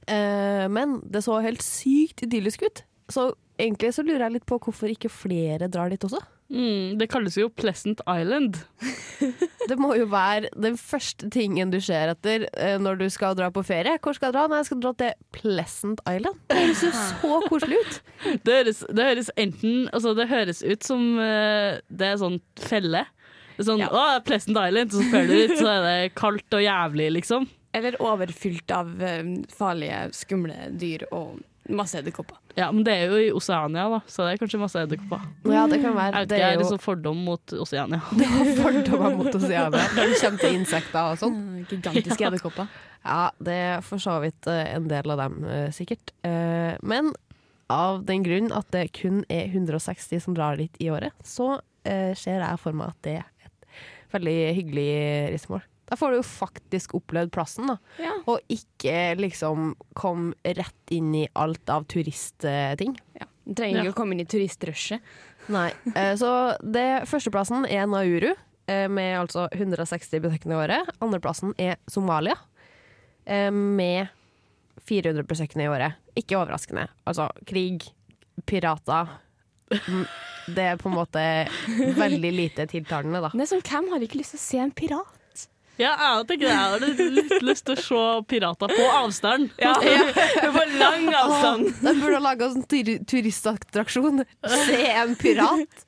Eh, 0.07 0.67
men 0.69 1.01
det 1.03 1.23
så 1.25 1.39
helt 1.43 1.63
sykt 1.65 2.23
idyllisk 2.23 2.63
ut. 2.63 2.83
Så 3.09 3.33
egentlig 3.59 3.93
så 3.95 4.05
lurer 4.05 4.27
jeg 4.27 4.37
litt 4.37 4.47
på 4.47 4.59
hvorfor 4.59 4.91
ikke 4.91 5.11
flere 5.11 5.67
drar 5.67 5.89
dit 5.89 6.03
også. 6.03 6.21
Mm, 6.47 6.95
det 6.99 7.09
kalles 7.11 7.35
jo 7.35 7.49
Pleasant 7.51 7.99
Island. 8.07 8.61
Det 9.67 9.75
må 9.75 9.89
jo 9.99 10.05
være 10.07 10.47
den 10.55 10.77
første 10.79 11.27
tingen 11.33 11.73
du 11.73 11.81
ser 11.83 12.13
etter 12.13 12.45
eh, 12.55 12.77
når 12.79 13.01
du 13.01 13.05
skal 13.11 13.35
dra 13.35 13.49
på 13.51 13.65
ferie. 13.67 13.97
Hvor 13.99 14.15
skal 14.15 14.29
jeg 14.29 14.35
dra? 14.37 14.45
Nei, 14.47 14.61
jeg 14.61 14.69
skal 14.69 14.79
dra 14.85 14.93
til 15.01 15.25
Pleasant 15.35 15.99
Island. 16.07 16.39
Det 16.47 16.59
høres 16.61 16.83
jo 16.85 16.91
så 16.95 17.39
koselig 17.49 17.81
ut. 17.83 17.97
Det 18.47 18.55
høres, 18.61 18.79
det 18.95 19.09
høres 19.09 19.29
enten 19.35 19.89
Altså, 19.91 20.13
det 20.15 20.29
høres 20.31 20.63
ut 20.63 20.87
som 20.87 21.03
eh, 21.19 21.81
det 21.91 22.07
er 22.13 22.21
sånn 22.23 22.39
felle. 22.63 23.03
Sånn 23.59 23.83
Ja. 23.83 23.91
Å, 23.91 24.05
Pleasant 24.23 24.55
Island, 24.55 24.95
så 24.95 25.03
føler 25.11 25.33
du 25.33 25.51
ut, 25.51 25.57
så 25.59 25.67
er 25.73 25.83
det 25.89 26.15
kaldt 26.15 26.55
og 26.55 26.63
jævlig, 26.63 27.09
liksom. 27.19 27.49
Eller 27.75 27.99
overfylt 28.01 28.71
av 28.71 28.95
eh, 29.03 29.33
farlige, 29.51 29.99
skumle 30.15 30.71
dyr 30.79 31.03
og 31.11 31.41
masse 31.69 31.99
edderkopper. 31.99 32.37
Ja, 32.57 32.69
men 32.71 32.83
det 32.87 32.93
er 32.95 33.11
jo 33.11 33.19
i 33.21 33.29
Oseania, 33.35 33.87
da, 33.91 33.99
så 34.09 34.25
det 34.25 34.33
er 34.35 34.41
kanskje 34.41 34.59
masse 34.61 34.81
edderkopper. 34.81 35.23
Ja, 35.51 35.65
det 35.69 35.79
kan 35.83 35.95
være. 35.97 36.11
Jeg 36.13 36.27
vet 36.27 36.31
ikke, 36.31 36.39
jeg 36.39 36.45
er 36.45 36.49
er 36.49 36.57
jo 36.57 36.63
liksom 36.63 36.81
fordom 36.83 37.23
mot 37.27 37.53
Oseania. 37.65 37.99
fordommer 38.61 39.17
mot 39.19 39.29
Oseania 39.35 39.83
når 39.97 40.13
det 40.13 40.19
kommer 40.21 40.43
til 40.43 40.57
insekter 40.57 40.99
og 41.13 41.21
sånn. 41.21 41.39
Gigantiske 41.67 41.91
Gigantiske 41.91 42.29
edderkopper. 42.31 42.75
Ja, 43.07 43.21
det 43.39 43.55
er 43.69 43.85
for 43.85 44.03
så 44.03 44.17
vidt 44.23 44.49
eh, 44.51 44.73
en 44.75 44.89
del 44.91 45.13
av 45.13 45.21
dem, 45.21 45.39
eh, 45.47 45.69
sikkert. 45.75 46.11
Eh, 46.27 46.75
Men 46.81 47.13
av 47.71 48.03
den 48.07 48.23
grunn 48.23 48.51
at 48.55 48.69
det 48.75 48.89
kun 48.95 49.23
er 49.29 49.47
160 49.51 50.23
som 50.23 50.35
drar 50.37 50.59
dit 50.59 50.83
i 50.83 50.91
året, 50.93 51.15
så 51.23 51.57
ser 51.87 52.41
jeg 52.43 52.59
for 52.59 52.75
meg 52.75 52.89
at 52.91 52.97
det 53.05 53.11
er 53.21 53.47
et 53.47 53.75
veldig 54.11 54.33
hyggelig 54.57 54.87
reisemål. 55.31 55.61
Da 55.87 55.95
får 55.95 56.11
du 56.11 56.17
jo 56.17 56.23
faktisk 56.27 56.93
opplevd 56.99 57.31
plassen, 57.31 57.67
da. 57.71 57.77
Ja. 58.01 58.13
Og 58.27 58.41
ikke 58.51 59.15
liksom 59.19 59.69
kom 59.95 60.33
rett 60.43 60.91
inn 60.91 61.13
i 61.15 61.27
alt 61.39 61.69
av 61.71 61.85
turistting. 61.87 62.97
Ja. 63.19 63.25
Du 63.47 63.53
trenger 63.55 63.85
Ja. 63.85 63.91
å 63.91 63.95
komme 63.95 64.11
inn 64.13 64.19
i 64.19 64.25
turistrushet. 64.27 64.99
Nei. 65.47 65.71
Eh, 65.95 66.15
Så 66.19 66.57
det 66.61 67.07
førsteplassen 67.07 67.65
er 67.71 67.87
Nauru, 67.87 68.33
eh, 68.67 68.87
med 68.89 69.15
altså 69.21 69.47
160 69.53 70.19
besøkende 70.19 70.51
i 70.57 70.67
året. 70.67 70.89
Andreplassen 70.99 71.53
er 71.57 71.77
Somalia, 71.87 72.35
eh, 73.25 73.49
med 73.49 74.09
400 74.85 75.23
besøkende 75.23 75.63
i 75.63 75.67
året. 75.71 75.93
Ikke 76.17 76.35
overraskende. 76.35 76.89
Altså 77.07 77.29
krig, 77.45 77.87
pirater 78.45 79.07
Det 80.47 80.63
er 80.63 80.77
på 80.79 80.87
en 80.87 80.95
måte 80.95 81.21
veldig 81.97 82.29
lite 82.35 82.67
tiltalende, 82.67 83.19
da. 83.21 83.31
Er 83.35 83.45
sånn, 83.49 83.61
Hvem 83.63 83.89
har 83.91 83.99
ikke 83.99 84.19
lyst 84.21 84.31
til 84.35 84.39
å 84.39 84.43
se 84.45 84.57
en 84.63 84.71
pirat? 84.71 85.16
Ja, 85.77 85.91
jeg 86.17 86.25
tenker 86.31 86.47
jeg 86.47 86.57
har 86.57 86.81
litt, 86.81 87.33
lyst 87.45 87.67
til 87.67 87.75
å 87.77 87.83
se 87.85 88.03
pirater 88.31 88.71
på 88.73 88.85
avstand. 88.97 89.51
Ja, 89.61 89.75
På 90.55 90.63
lang 90.79 91.05
avstand. 91.13 91.69
De 91.83 91.93
burde 91.99 92.17
ha 92.17 92.23
laga 92.23 92.49
sånn 92.53 92.65
tur 92.69 92.89
turistattraksjon. 93.09 94.23
Se 94.65 94.79
en 94.93 95.13
pirat 95.19 95.85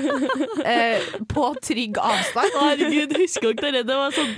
eh, 0.64 1.06
på 1.30 1.46
trygg 1.64 2.00
avstand. 2.02 2.58
Herregud, 2.64 3.14
husker 3.22 3.54
dere 3.58 3.80
det? 3.80 3.86
Det 3.92 3.98
var, 4.00 4.14
sånn, 4.16 4.34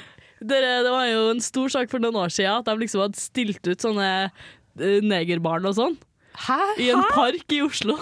dere, 0.53 0.77
det 0.85 0.93
var 0.93 1.09
jo 1.09 1.25
en 1.33 1.43
stor 1.45 1.73
sak 1.73 1.93
for 1.93 2.03
noen 2.05 2.21
år 2.27 2.35
siden 2.37 2.61
at 2.61 2.69
de 2.69 2.77
liksom 2.85 3.05
hadde 3.07 3.21
stilt 3.21 3.65
ut 3.73 3.89
sånne 3.89 4.11
eh, 4.29 5.01
negerbarn 5.05 5.69
og 5.71 5.77
sånn 5.81 5.97
Hæ? 6.45 6.61
i 6.81 6.91
en 6.93 7.03
park 7.13 7.53
i 7.53 7.63
Oslo. 7.65 7.97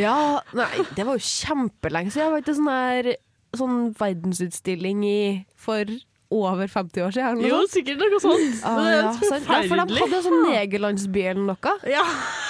Ja, 0.00 0.40
nei, 0.56 0.70
det 0.96 1.04
var 1.06 1.18
jo 1.18 1.26
kjempelenge 1.26 2.14
siden. 2.14 2.24
Jeg 2.24 2.32
Var 2.32 2.42
ikke 2.46 2.56
sånn 2.56 2.72
her 2.72 3.10
sånn 3.56 3.92
verdensutstilling 3.98 5.02
i 5.04 5.20
for 5.56 5.84
over 6.32 6.66
50 6.72 7.02
år 7.04 7.12
siden? 7.12 7.42
Jo, 7.44 7.58
sånt? 7.60 7.72
sikkert 7.74 7.98
noe 8.00 8.20
sånt. 8.22 8.62
Ah, 8.64 8.78
det 8.78 8.92
er 8.92 8.96
ja, 9.02 9.10
sant. 9.12 9.24
ja, 9.32 9.40
for 9.42 9.58
de 9.58 9.66
forferdelig. 9.68 10.00
hadde 10.06 10.20
sånn 10.24 10.40
negerlandsby 10.48 11.24
eller 11.32 11.44
noe. 11.50 11.74
Ja. 11.92 12.04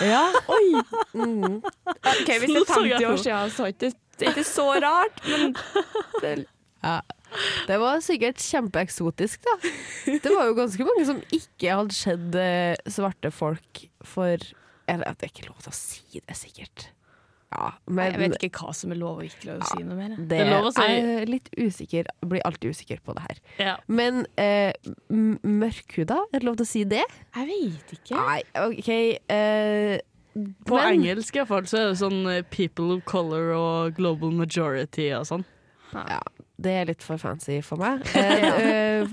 Ja. 0.06 0.22
Oi. 0.54 0.68
Mm. 1.18 1.56
Ok, 1.62 2.28
Hvis 2.28 2.52
det 2.52 2.62
er 2.62 2.70
50 2.70 3.08
år 3.08 3.18
siden, 3.24 3.50
så 3.56 3.66
er 3.66 3.74
det 3.82 3.92
ikke- 4.22 4.38
er 4.38 4.46
så 4.46 4.68
rart, 4.84 5.18
men 5.26 5.56
det, 6.20 6.46
Ja. 6.84 7.00
Det 7.66 7.78
var 7.80 7.96
sikkert 8.04 8.36
kjempeeksotisk, 8.36 9.40
da. 9.42 9.54
Det 10.04 10.30
var 10.36 10.46
jo 10.50 10.54
ganske 10.54 10.84
mange 10.84 11.06
som 11.08 11.22
ikke 11.32 11.70
hadde 11.74 11.94
sett 11.96 12.34
eh, 12.36 12.76
svarte 12.86 13.30
folk 13.32 13.86
for 14.04 14.36
Eller 14.86 15.14
det 15.16 15.22
er 15.22 15.32
ikke 15.32 15.48
lov 15.48 15.62
til 15.62 15.70
å 15.72 15.74
si 15.74 16.20
det, 16.20 16.36
sikkert. 16.36 16.88
Ja, 17.52 17.72
men 17.86 18.12
Jeg 18.12 18.18
vet 18.22 18.44
ikke 18.48 18.62
hva 18.64 18.72
som 18.74 18.92
er 18.94 18.96
lov 18.96 19.18
og 19.20 19.24
ikke 19.26 19.46
lov 19.50 19.60
å 19.60 19.66
si 19.68 19.82
noe 19.84 19.96
mer. 19.98 20.14
det, 20.16 20.28
Det 20.28 20.46
lov 20.48 20.64
å 20.70 20.72
si- 20.72 20.82
jeg 20.88 21.04
er 21.22 21.26
litt 21.26 21.48
usikker. 21.58 22.06
Blir 22.24 22.40
alltid 22.48 22.70
usikker 22.72 23.00
på 23.04 23.14
det 23.18 23.22
her. 23.28 23.40
ja. 23.58 23.76
Men 23.88 24.24
eh, 24.40 24.72
mørkhuda, 25.10 26.16
er 26.32 26.38
det 26.40 26.46
lov 26.46 26.56
til 26.60 26.66
å 26.66 26.70
si 26.70 26.84
det? 26.88 27.02
Jeg 27.36 27.48
vet 27.50 27.94
ikke. 27.98 28.16
Nei, 28.16 28.42
OK 28.62 28.88
eh, 29.28 29.98
På 30.64 30.78
men- 30.78 30.94
engelsk 31.02 31.36
i 31.36 31.42
hvert 31.42 31.48
fall 31.50 31.66
så 31.68 31.78
er 31.82 31.88
det 31.92 31.98
sånn 32.00 32.22
eh, 32.30 32.42
people 32.50 32.94
of 32.96 33.04
color 33.04 33.52
og 33.56 33.94
global 33.98 34.32
majority 34.32 35.10
og 35.12 35.26
sånn. 35.28 35.44
Ja, 35.92 36.20
det 36.62 36.72
er 36.72 36.86
litt 36.88 37.02
for 37.04 37.18
fancy 37.20 37.60
for 37.60 37.76
meg. 37.76 38.00
Eh, 38.16 39.02
eh, 39.02 39.08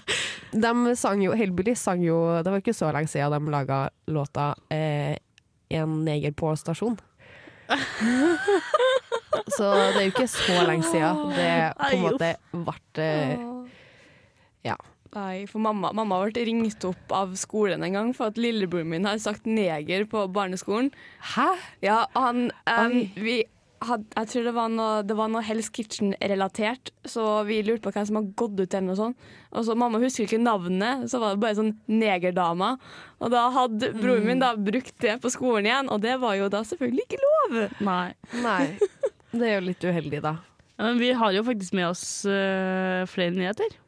de 0.53 0.95
sang 0.97 1.21
jo, 1.21 1.33
Hellbilly 1.37 1.75
sang 1.77 2.01
jo 2.01 2.15
Det 2.41 2.49
var 2.49 2.61
ikke 2.63 2.73
så 2.73 2.87
lenge 2.95 3.11
siden 3.11 3.35
de 3.45 3.51
laga 3.53 3.89
låta 4.09 4.55
eh, 4.73 5.17
'En 5.69 6.03
neger 6.05 6.31
på 6.33 6.49
stasjon'. 6.57 6.97
så 9.57 9.67
det 9.93 9.99
er 9.99 10.05
jo 10.07 10.13
ikke 10.13 10.29
så 10.31 10.61
lenge 10.67 10.87
siden 10.87 11.33
det 11.35 11.51
på 11.79 11.89
en 11.95 12.05
måte 12.05 12.31
ble 12.53 13.09
eh, 13.09 13.43
Ja. 14.71 14.77
Nei, 15.09 15.47
for 15.49 15.57
mamma, 15.63 15.89
mamma 15.95 16.19
ble 16.27 16.43
ringt 16.45 16.83
opp 16.85 17.13
av 17.15 17.31
skolen 17.39 17.81
en 17.85 17.95
gang 17.97 18.11
for 18.13 18.29
at 18.29 18.37
lillebroren 18.37 18.91
min 18.91 19.07
har 19.09 19.17
sagt 19.21 19.47
neger 19.49 20.05
på 20.09 20.27
barneskolen. 20.33 20.91
Hæ? 21.33 21.47
Ja, 21.81 22.03
han 22.13 22.51
um, 22.69 22.99
vi 23.17 23.39
Jeg 23.79 24.27
tror 24.27 24.43
det 24.43 24.53
var 24.57 24.71
noe, 24.73 25.03
det 25.07 25.15
var 25.15 25.29
noe 25.31 25.43
Hell's 25.45 25.69
Kitchen-relatert, 25.71 26.91
så 27.07 27.23
vi 27.47 27.61
lurte 27.63 27.85
på 27.85 27.93
hvem 27.95 28.07
som 28.09 28.17
hadde 28.19 28.35
gått 28.39 28.57
ut 28.59 28.65
eller 28.75 28.87
noe 28.89 28.97
sånt. 28.99 29.29
Og 29.55 29.63
så 29.67 29.75
Mamma 29.79 30.01
husker 30.03 30.25
ikke 30.25 30.41
navnet, 30.41 31.05
så 31.11 31.21
var 31.21 31.35
det 31.37 31.43
bare 31.45 31.57
sånn 31.61 31.71
negerdama. 31.87 32.73
Og 33.23 33.31
da 33.31 33.45
hadde 33.55 33.93
broren 33.95 34.27
min 34.27 34.43
da 34.43 34.51
brukt 34.59 34.97
det 34.99 35.15
på 35.23 35.31
skolen 35.31 35.69
igjen, 35.69 35.91
og 35.95 36.03
det 36.03 36.17
var 36.19 36.35
jo 36.35 36.51
da 36.51 36.65
selvfølgelig 36.67 37.07
ikke 37.07 37.21
lov. 37.23 37.57
Nei. 37.87 38.05
Nei. 38.43 38.63
Det 39.31 39.45
er 39.45 39.59
jo 39.59 39.65
litt 39.69 39.83
uheldig, 39.85 40.23
da. 40.27 40.35
Ja, 40.75 40.89
Men 40.89 40.99
vi 40.99 41.13
har 41.15 41.33
jo 41.35 41.45
faktisk 41.47 41.75
med 41.77 41.91
oss 41.91 42.03
eh, 42.27 43.05
flere 43.07 43.35
nyheter. 43.35 43.79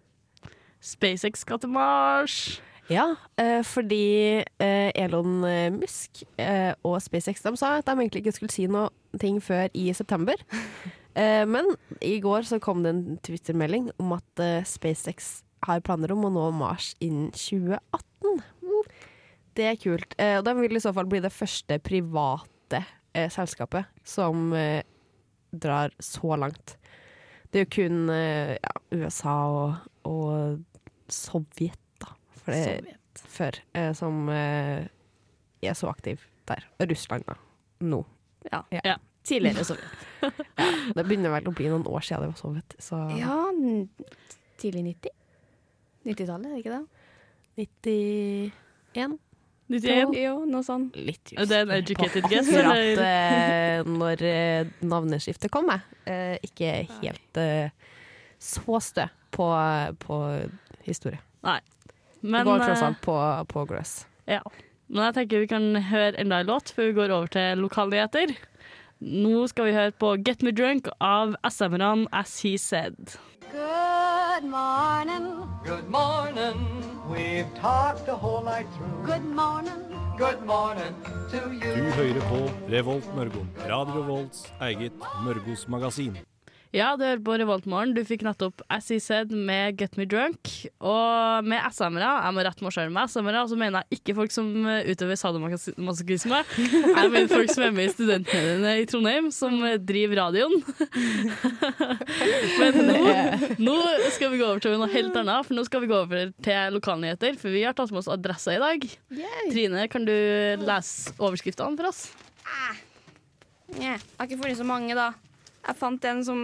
SpaceX 0.82 1.44
skal 1.44 1.60
til 1.60 1.72
Mars. 1.76 2.62
Ja, 2.92 3.10
eh, 3.40 3.60
fordi 3.64 4.44
eh, 4.44 4.92
Elon 4.96 5.44
Musk 5.78 6.24
eh, 6.42 6.74
og 6.84 6.98
SpaceX 7.04 7.44
de 7.44 7.54
sa 7.60 7.78
at 7.80 7.88
de 7.88 7.96
egentlig 7.96 8.26
ikke 8.26 8.36
skulle 8.40 8.54
si 8.54 8.66
noe 8.72 8.90
ting 9.20 9.40
før 9.44 9.72
i 9.78 9.90
september. 9.96 10.40
Eh, 11.12 11.44
men 11.44 11.74
i 12.00 12.20
går 12.24 12.46
så 12.48 12.62
kom 12.64 12.86
det 12.86 12.94
en 12.94 13.18
Twitter-melding 13.26 13.90
om 14.00 14.14
at 14.16 14.44
eh, 14.44 14.64
SpaceX 14.64 15.42
har 15.68 15.84
planer 15.84 16.14
om 16.16 16.24
å 16.24 16.32
nå 16.32 16.46
Mars 16.56 16.94
innen 17.04 17.34
2018. 17.36 18.40
Det 19.60 19.66
er 19.68 19.76
kult. 19.82 20.16
Eh, 20.16 20.38
og 20.40 20.46
da 20.48 20.56
vil 20.56 20.80
i 20.80 20.84
så 20.84 20.94
fall 20.96 21.10
bli 21.12 21.20
det 21.24 21.34
første 21.36 21.82
private 21.84 22.86
selskapet 23.12 23.90
som 24.08 24.54
drar 25.52 25.92
så 26.00 26.38
langt. 26.40 26.78
Det 27.52 27.60
er 27.60 27.66
jo 27.66 27.72
kun 27.76 28.08
ja, 28.08 28.72
USA 28.96 29.34
og, 29.52 29.90
og 30.08 31.12
Sovjet, 31.12 31.76
da. 32.00 32.14
For 32.40 32.56
det, 32.56 32.96
før, 33.20 33.60
eh, 33.76 33.92
som 34.00 34.32
er 34.32 35.76
så 35.76 35.92
aktiv 35.92 36.24
der. 36.48 36.64
Og 36.80 36.92
Russland, 36.92 37.28
da. 37.28 37.36
Nå. 37.84 38.06
Ja. 38.50 38.64
Ja. 38.84 38.98
Tidligere 39.24 39.66
så 39.66 39.76
Det 40.96 41.04
begynner 41.06 41.34
vel 41.36 41.50
å 41.50 41.54
bli 41.56 41.68
noen 41.70 41.86
år 41.86 42.06
siden 42.06 42.26
det 42.26 42.32
var 42.32 42.40
Sovjet, 42.40 42.76
så 42.82 43.02
Ja, 43.20 43.38
tidlig 44.62 44.84
90? 44.88 45.18
90-tallet, 46.10 46.48
er 46.48 46.56
det 46.56 46.62
ikke 46.64 46.78
det? 46.78 46.86
91? 47.62 49.20
91. 49.72 50.16
Jo, 50.18 50.34
noe 50.50 50.66
sånt. 50.66 50.98
Litt 50.98 51.32
Er 51.38 51.48
det 51.48 51.60
en 51.64 51.74
educated 51.78 52.26
guess, 52.28 52.50
Akkurat 52.50 53.04
eh, 53.06 53.86
når 54.02 54.24
uh, 54.26 54.72
navneskiftet 54.84 55.54
kom, 55.54 55.70
jeg. 55.72 56.02
Uh, 56.10 56.36
ikke 56.50 56.74
helt 56.98 57.42
så 58.42 58.82
stø 58.82 59.06
på, 59.32 59.48
på 60.02 60.18
historie. 60.88 61.22
Men, 61.46 62.42
det 62.42 62.44
går 62.50 62.64
tross 62.66 62.84
alt 62.86 63.00
på, 63.06 63.16
på 63.54 63.66
grøss. 63.70 63.94
Ja. 64.30 64.42
Men 64.92 65.06
jeg 65.08 65.16
tenker 65.16 65.40
vi 65.40 65.48
kan 65.48 65.68
høre 65.88 66.18
enda 66.20 66.42
en 66.42 66.50
låt 66.50 66.74
før 66.76 66.90
vi 66.90 66.96
går 66.98 67.12
over 67.16 67.30
til 67.32 67.62
lokalnyheter. 67.64 68.34
Nå 69.00 69.46
skal 69.48 69.70
vi 69.70 69.76
høre 69.78 69.94
på 69.96 70.10
Get 70.20 70.44
Me 70.44 70.52
Drunk 70.52 70.90
av 71.00 71.38
SM-erne 71.48 72.10
As 72.12 72.34
He 72.44 72.58
Said. 72.60 73.16
Good 73.54 74.44
morning. 74.44 75.30
Good 75.64 75.88
morning. 75.88 76.60
We've 77.08 77.48
talked 77.56 78.06
the 78.06 78.16
whole 78.16 78.44
night 78.44 78.68
through. 78.76 79.06
Good 79.08 79.24
morning. 79.24 79.80
Good 80.18 80.44
morning 80.46 80.94
to 81.32 81.40
you. 81.56 81.72
Du 81.72 81.88
hører 81.96 82.28
på 82.28 82.42
Revolt 82.76 83.16
Mørgon. 83.16 83.48
Radio 83.70 84.04
Revolts 84.04 84.54
eget 84.60 84.92
Mørgos 85.24 85.68
magasin. 85.68 86.18
Ja, 86.72 86.94
du 86.96 87.02
hører 87.04 87.20
på 87.20 87.34
Revoltmorgen. 87.36 87.92
Du 87.92 88.00
fikk 88.08 88.22
nettopp 88.24 88.62
As 88.72 88.86
He 88.94 88.96
Said 89.04 89.34
med 89.36 89.76
Get 89.76 89.98
Me 90.00 90.06
Drunk. 90.08 90.48
Og 90.80 91.44
med 91.44 91.60
SM-ere, 91.68 92.12
jeg 92.24 92.36
må 92.38 92.46
rette 92.48 92.64
meg 92.64 92.72
sjøl 92.72 92.94
med 92.96 93.12
SM-ere, 93.12 93.42
så 93.50 93.58
mener 93.60 93.84
jeg 93.84 94.00
ikke 94.00 94.14
folk 94.22 94.32
som 94.32 94.48
eh, 94.72 94.88
utøver 94.88 95.18
sadomasochisme. 95.20 96.40
Jeg 97.02 97.12
mener 97.12 97.28
folk 97.28 97.52
som 97.52 97.66
er 97.66 97.74
med 97.76 97.90
i 97.90 97.92
studentmediene 97.92 98.72
i 98.80 98.86
Trondheim, 98.88 99.28
som 99.36 99.58
eh, 99.68 99.76
driver 99.84 100.22
radioen. 100.22 100.64
Men 102.62 102.80
nå, 102.88 103.02
nå 103.60 103.76
skal 104.16 104.32
vi 104.32 104.40
gå 104.40 104.48
over 104.48 104.64
til 104.64 104.78
noe 104.80 104.88
helt 104.94 105.18
annet, 105.20 105.48
for 105.50 105.58
nå 105.58 105.66
skal 105.68 105.84
vi 105.84 105.90
gå 105.92 105.98
over 106.06 106.32
til 106.46 106.78
lokalnyheter. 106.78 107.36
For 107.42 107.52
vi 107.52 107.66
har 107.66 107.76
tatt 107.76 107.92
med 107.92 108.00
oss 108.04 108.12
adressa 108.12 108.56
i 108.56 108.62
dag. 108.64 108.86
Trine, 109.52 109.90
kan 109.92 110.08
du 110.08 110.16
lese 110.64 111.18
overskriftene 111.20 111.76
for 111.76 111.92
oss? 111.92 112.06
Jeg 113.76 114.00
har 114.00 114.30
ikke 114.30 114.40
funnet 114.40 114.60
så 114.62 114.68
mange, 114.68 114.96
da. 114.96 115.10
Jeg 115.68 115.78
fant 115.78 116.08
en 116.10 116.24
som 116.26 116.42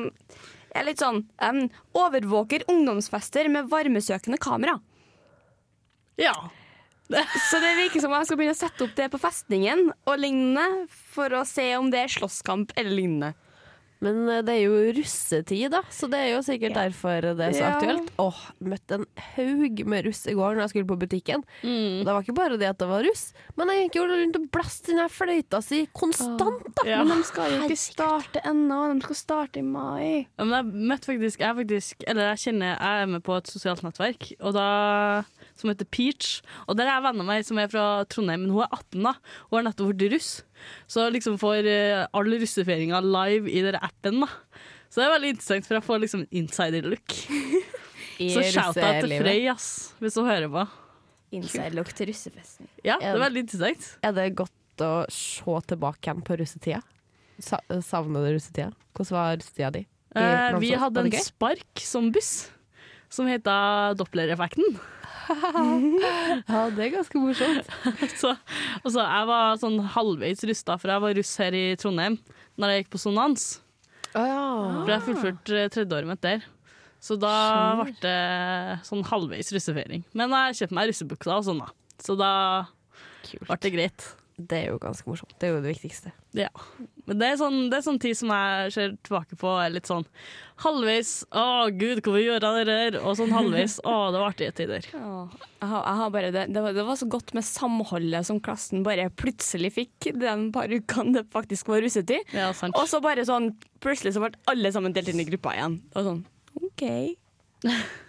er 0.78 0.86
litt 0.86 1.02
sånn 1.02 1.24
um, 1.42 1.64
Overvåker 1.98 2.68
ungdomsfester 2.70 3.50
med 3.52 3.70
varmesøkende 3.72 4.40
kamera. 4.42 4.78
Ja. 6.22 6.36
Så 7.50 7.62
det 7.64 7.76
virker 7.80 8.04
som 8.04 8.12
om 8.12 8.20
jeg 8.20 8.30
skal 8.30 8.40
begynne 8.42 8.58
å 8.58 8.60
sette 8.60 8.86
opp 8.86 8.96
det 8.98 9.10
på 9.14 9.22
festningen 9.22 9.88
og 9.94 10.16
lignende, 10.20 10.88
for 11.16 11.34
å 11.34 11.46
se 11.48 11.70
om 11.80 11.92
det 11.94 12.04
er 12.04 12.16
slåsskamp 12.18 12.74
eller 12.76 12.98
lignende. 13.00 13.34
Men 14.00 14.30
eh, 14.30 14.42
det 14.46 14.54
er 14.54 14.64
jo 14.68 14.80
russetid, 14.94 15.72
da, 15.74 15.82
så 15.90 16.06
det 16.12 16.20
er 16.22 16.30
jo 16.36 16.42
sikkert 16.46 16.76
Ja. 16.76 16.84
derfor 16.88 17.22
det 17.22 17.40
er 17.48 17.52
så 17.58 17.64
Ja. 17.66 17.72
aktuelt. 17.80 18.10
Åh, 18.22 18.42
møtte 18.62 18.92
en 19.00 19.06
haug 19.36 19.82
med 19.88 20.06
russ 20.06 20.28
i 20.28 20.34
går 20.38 20.54
når 20.56 20.62
jeg 20.68 20.70
skulle 20.70 20.88
på 20.92 21.00
butikken. 21.02 21.44
Mm. 21.64 22.04
det 22.06 22.14
var 22.14 22.22
ikke 22.22 22.36
bare 22.38 22.58
det 22.62 22.70
at 22.70 22.78
det 22.78 22.88
var 22.88 23.04
russ, 23.04 23.34
men 23.58 23.68
jeg 23.70 23.88
gikk 23.90 23.96
jo 24.02 24.06
rundt 24.12 24.36
og 24.38 24.46
blaste 24.52 24.88
den 24.94 25.00
her 25.02 25.10
fløyta 25.10 25.62
si 25.64 25.88
konstant, 25.98 26.64
da. 26.76 26.84
Ja. 26.86 27.04
Men 27.04 27.18
de 27.18 27.24
skal 27.24 27.52
jo 27.52 27.62
ikke 27.66 27.78
starte 27.78 28.42
ennå, 28.46 28.94
de 28.94 29.02
skal 29.02 29.16
starte 29.16 29.58
i 29.58 29.62
mai. 29.66 30.28
Ja, 30.38 30.44
men 30.46 30.54
jeg 30.66 30.74
møtte 30.94 31.10
faktisk, 31.12 31.40
jeg 31.40 31.56
faktisk 31.56 32.04
Eller 32.08 32.36
jeg 32.36 32.38
kjenner 32.54 32.78
Jeg 32.78 33.02
er 33.04 33.06
med 33.08 33.24
på 33.24 33.36
et 33.38 33.48
sosialt 33.48 33.82
nettverk 33.84 34.34
Og 34.42 34.54
da, 34.54 35.24
som 35.60 35.72
heter 35.72 35.88
Peach. 35.94 36.40
Og 36.68 36.78
der 36.80 36.90
er 36.92 37.04
venner 37.06 37.26
av 37.26 37.30
meg 37.30 37.46
som 37.48 37.60
er 37.62 37.70
fra 37.72 37.86
Trondheim 38.12 38.46
Men 38.46 38.56
hun 38.56 38.64
er 38.66 38.72
18 38.72 39.06
da. 39.06 39.14
Hun 39.50 39.60
har 39.60 39.68
nettopp 39.70 39.92
vært 39.94 40.16
russ. 40.16 40.32
Så 40.90 41.06
liksom 41.14 41.38
får 41.42 41.68
uh, 41.68 42.08
alle 42.18 42.42
russefeiringa 42.42 43.02
live 43.06 43.52
i 43.52 43.64
den 43.66 43.80
appen 43.80 44.22
da. 44.26 44.32
Så 44.88 45.02
det 45.02 45.08
er 45.08 45.16
veldig 45.18 45.32
interessant 45.36 45.68
For 45.68 45.78
jeg 45.78 45.86
får 45.88 46.04
liksom 46.06 46.28
insider 46.32 46.86
look 46.88 47.16
Så 48.34 48.44
shout 48.50 48.80
out 48.80 49.04
til. 49.04 49.18
Frey 49.22 49.44
ass 49.52 49.94
Hvis 50.02 50.16
hun 50.18 50.26
hører 50.26 50.50
på. 50.50 50.64
Insider-look 51.38 51.90
til 51.92 52.08
russefesten. 52.08 52.70
Ja, 52.88 52.96
det 53.02 53.10
er 53.12 53.20
veldig 53.20 53.42
interessant. 53.44 53.88
Er 54.06 54.14
det 54.16 54.30
godt 54.40 54.84
å 54.86 54.92
se 55.12 55.58
tilbake 55.68 56.08
igjen 56.08 56.24
på 56.26 56.38
russetida? 56.40 56.80
Sa 57.44 57.60
savner 57.86 58.24
du 58.26 58.32
russetida? 58.38 58.72
Hvordan 58.96 59.18
var 59.18 59.36
russetida 59.36 59.72
di? 59.76 59.84
Eh, 60.16 60.60
Vi 60.64 60.72
hadde 60.80 61.04
en 61.04 61.18
spark 61.22 61.84
som 61.84 62.08
buss 62.16 62.48
Som 63.14 63.28
heter 63.30 63.94
Doppler-effekten 64.00 64.80
Ja, 66.48 66.62
det 66.74 66.84
er 66.86 66.92
ganske 66.98 67.22
morsomt. 67.22 67.72
så, 68.22 68.34
og 68.84 68.92
så 68.94 69.04
jeg 69.04 69.30
var 69.30 69.62
sånn 69.62 69.80
halvveis 69.96 70.44
rusta, 70.48 70.78
for 70.82 70.94
jeg 70.94 71.04
var 71.04 71.18
russ 71.18 71.34
her 71.42 71.58
i 71.58 71.64
Trondheim 71.80 72.20
Når 72.58 72.74
jeg 72.74 72.84
gikk 72.84 72.94
på 72.96 73.02
Sonans. 73.02 73.48
Oh, 74.14 74.24
ja. 74.24 74.46
For 74.84 74.94
jeg 74.94 75.06
fullførte 75.10 75.60
eh, 75.64 75.72
tredjeåret 75.74 76.10
mitt 76.10 76.24
der. 76.24 76.46
Så 77.04 77.18
da 77.22 77.34
ble 77.84 77.94
det 78.02 78.18
sånn 78.88 79.04
halvveis 79.06 79.52
russefeiring. 79.54 80.06
Men 80.18 80.34
jeg 80.34 80.62
kjøpte 80.62 80.78
meg 80.80 80.90
russebuksa 80.92 81.36
og 81.38 81.46
sånn, 81.46 81.62
da. 81.62 81.70
Så 82.02 82.16
da 82.18 82.32
ble 83.44 83.60
det 83.62 83.74
greit. 83.76 84.08
Det 84.38 84.58
er 84.60 84.68
jo 84.70 84.78
ganske 84.78 85.10
morsomt. 85.10 85.34
Det 85.42 85.48
er 85.48 85.56
jo 85.56 85.62
det 85.64 85.72
viktigste. 85.72 86.12
Ja. 86.38 86.52
Men 87.10 87.18
det 87.18 87.30
er 87.32 87.40
sånn, 87.40 87.56
det 87.72 87.80
er 87.80 87.86
sånn 87.88 87.98
tid 88.04 88.20
som 88.20 88.30
jeg 88.30 88.74
ser 88.76 88.94
tilbake 89.08 89.38
på 89.42 89.50
er 89.58 89.72
litt 89.74 89.90
sånn 89.90 90.06
halvveis 90.62 91.24
Å, 91.34 91.72
gud, 91.74 92.04
hvorfor 92.06 92.22
gjør 92.22 92.46
jeg 92.46 92.68
det 92.68 92.68
der? 92.70 93.00
Og 93.02 93.18
sånn 93.18 93.34
halvveis 93.34 93.80
Å, 93.82 93.96
det 94.14 94.22
var 94.22 94.28
artige 94.30 94.54
tider. 94.60 94.86
Åh, 94.94 95.36
jeg 95.58 95.72
har, 95.72 95.82
jeg 95.82 96.02
har 96.04 96.14
bare 96.14 96.32
det, 96.36 96.46
det, 96.54 96.64
var, 96.68 96.78
det 96.78 96.86
var 96.86 97.02
så 97.02 97.10
godt 97.18 97.34
med 97.38 97.50
samholdet 97.50 98.30
som 98.30 98.42
klassen 98.46 98.86
bare 98.86 99.10
plutselig 99.18 99.74
fikk 99.80 100.12
den 100.22 100.50
par 100.54 100.70
ukene 100.70 101.18
det 101.18 101.28
faktisk 101.34 101.74
var 101.74 101.82
russetid. 101.82 102.30
Ja, 102.38 102.52
sant. 102.54 102.78
Og 102.78 102.86
så 102.92 103.02
bare 103.02 103.26
sånn 103.26 103.56
plutselig 103.82 104.14
så 104.14 104.22
ble 104.22 104.36
alle 104.54 104.74
sammen 104.76 104.94
delt 104.94 105.10
inn 105.10 105.26
i 105.26 105.30
grupper 105.32 105.58
igjen. 105.58 105.82
Og 105.98 106.12
sånn 106.12 106.26
OK. 106.62 106.86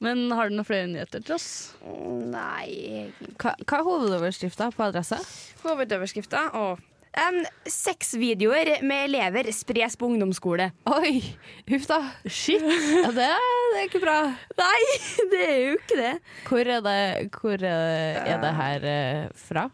Men 0.00 0.30
har 0.32 0.48
du 0.48 0.56
noen 0.56 0.66
flere 0.68 0.88
nyheter 0.88 1.20
til 1.24 1.36
oss? 1.36 1.48
Nei 1.84 3.10
Hva, 3.40 3.52
hva 3.52 3.80
er 3.80 3.84
hovedoverskrifta 3.84 4.70
på 4.72 4.86
adressa? 4.86 5.18
Hovedoverskrifta 5.64 6.46
og 6.56 6.80
um, 6.80 7.40
Sexvideoer 7.68 8.78
med 8.86 9.10
elever 9.10 9.50
spres 9.54 9.98
på 10.00 10.08
ungdomsskole. 10.08 10.70
Oi! 10.90 11.20
Huff 11.70 11.88
da. 11.90 12.00
Shit! 12.24 12.64
Ja, 12.64 13.10
det, 13.16 13.28
er, 13.28 13.50
det 13.74 13.82
er 13.82 13.88
ikke 13.90 14.02
bra. 14.04 14.16
Nei, 14.60 14.80
det 15.34 15.42
er 15.44 15.58
jo 15.58 15.76
ikke 15.78 16.00
det. 16.00 16.14
Hvor 16.48 16.72
er 16.76 16.86
det, 16.86 16.98
hvor 17.36 17.66
er 17.74 18.22
er 18.24 18.40
det 18.44 18.54
her 18.60 18.88
eh, 18.94 19.28
fra? 19.48 19.68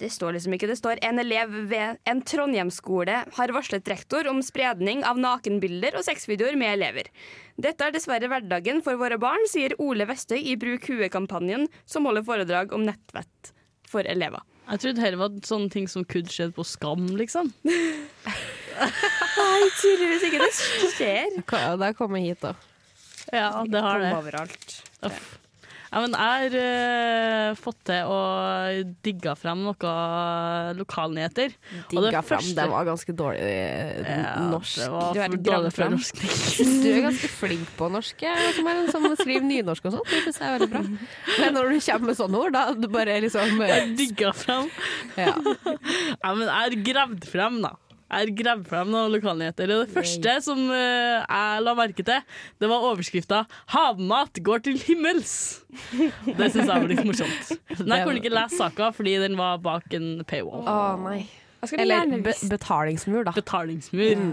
Det 0.00 0.08
står 0.08 0.32
liksom 0.32 0.54
ikke. 0.56 0.68
Det 0.70 0.78
står 0.78 1.00
en 1.04 1.20
elev 1.20 1.50
ved 1.68 1.98
en 2.08 2.22
Trondheimsskole 2.24 3.18
har 3.36 3.52
varslet 3.52 3.88
rektor 3.92 4.24
om 4.30 4.38
spredning 4.44 5.02
av 5.04 5.20
nakenbilder 5.20 5.98
og 5.98 6.06
sexvideoer 6.06 6.56
med 6.56 6.72
elever. 6.78 7.10
Dette 7.60 7.84
er 7.84 7.92
dessverre 7.92 8.30
hverdagen 8.32 8.80
for 8.86 8.96
våre 9.00 9.18
barn, 9.20 9.44
sier 9.50 9.74
Ole 9.76 10.06
Vestøy 10.08 10.38
i 10.40 10.56
Bruk 10.60 10.88
huet-kampanjen, 10.88 11.68
som 11.84 12.08
holder 12.08 12.24
foredrag 12.24 12.72
om 12.72 12.86
nettvett 12.88 13.52
for 13.90 14.08
elever. 14.08 14.40
Jeg 14.70 14.84
trodde 14.84 15.02
dette 15.02 15.20
var 15.20 15.36
sånne 15.44 15.74
ting 15.74 15.90
som 15.90 16.06
kunne 16.08 16.32
skjedd 16.32 16.54
på 16.56 16.64
Skam, 16.64 17.04
liksom. 17.20 17.52
Nei, 18.80 19.60
tydeligvis 19.82 20.26
ikke. 20.30 20.40
Det 20.46 20.90
skjer. 20.94 21.36
Det 21.42 21.90
har 21.90 21.96
kommet 21.98 22.24
hit, 22.24 22.40
da. 22.40 22.54
Ja, 23.34 23.50
det 23.68 23.84
har 23.84 24.00
det. 24.00 24.14
Overalt. 24.16 24.80
Uff. 25.04 25.39
Ja, 25.90 26.00
men 26.04 26.12
jeg 26.14 26.50
har 26.52 26.52
uh, 27.50 27.56
fått 27.58 27.80
til 27.88 28.06
å 28.06 28.18
digge 29.02 29.32
frem 29.38 29.64
noen 29.66 30.76
lokalnyheter. 30.78 31.56
Og 31.90 32.04
Digga 32.06 32.20
fram. 32.22 32.38
første- 32.38 32.54
Det 32.60 32.66
var 32.70 32.86
ganske 32.86 33.14
dårlig 33.18 33.40
eh, 33.42 34.06
Ja, 34.06 34.36
norsk. 34.52 34.76
Det 34.78 34.88
var 34.92 35.12
Du 35.16 35.20
er 35.24 35.34
dårlig 35.50 35.72
fra 35.74 35.88
norsk. 35.90 36.22
Du 36.84 36.88
er 36.92 37.02
ganske 37.08 37.32
flink 37.34 37.74
på 37.78 37.90
norsk, 37.90 38.22
som, 38.56 38.70
er, 38.70 38.86
som 38.94 39.08
skriver 39.18 39.46
nynorsk 39.48 39.90
og 39.90 39.96
sånt. 39.98 40.08
Det 40.14 40.22
synes 40.28 40.38
jeg 40.40 40.46
er 40.46 40.56
veldig 40.58 40.70
bra. 40.76 40.84
Men 41.40 41.54
når 41.58 41.74
du 41.74 41.78
kommer 41.90 42.12
med 42.12 42.20
sånne 42.22 42.44
ord, 42.44 42.54
da 42.54 42.64
du 42.78 42.88
bare 42.92 43.18
liksom 43.26 43.58
uh... 43.60 43.66
Jeg 43.70 43.94
digga 43.98 44.32
frem. 44.36 44.70
ja. 45.18 45.34
Ja, 45.34 46.34
men 46.34 46.46
jeg 46.46 46.54
har 46.54 46.78
gravd 46.92 47.26
frem, 47.34 47.60
da. 47.66 47.74
Jeg 48.10 48.32
gravde 48.40 48.66
fram 48.66 48.88
noen 48.90 49.12
lokalnyheter. 49.14 49.70
Det 49.70 49.92
første 49.94 50.32
som 50.42 50.58
eh, 50.74 51.20
jeg 51.22 51.62
la 51.62 51.74
merke 51.78 52.04
til, 52.06 52.24
det 52.58 52.70
var 52.70 52.86
overskrifta 52.88 53.44
'Havmat 53.70 54.40
går 54.42 54.64
til 54.66 54.78
himmels'. 54.82 55.62
Det 56.38 56.48
syns 56.50 56.66
jeg 56.66 56.68
var 56.68 56.88
litt 56.90 57.04
morsomt. 57.06 57.52
Men 57.78 57.94
jeg 57.94 58.06
kunne 58.08 58.22
ikke 58.22 58.34
lese 58.34 58.58
saka 58.58 58.90
fordi 58.96 59.14
den 59.22 59.38
var 59.38 59.60
bak 59.62 59.86
en 59.94 60.24
paywall. 60.26 60.66
Å 60.66 60.78
nei. 61.04 61.20
Jeg 61.60 61.78
Eller 61.78 62.00
gjerne 62.00 62.22
be 62.24 62.34
betalingsmur, 62.50 63.24
da. 63.28 63.34
Betalingsmur. 63.36 64.24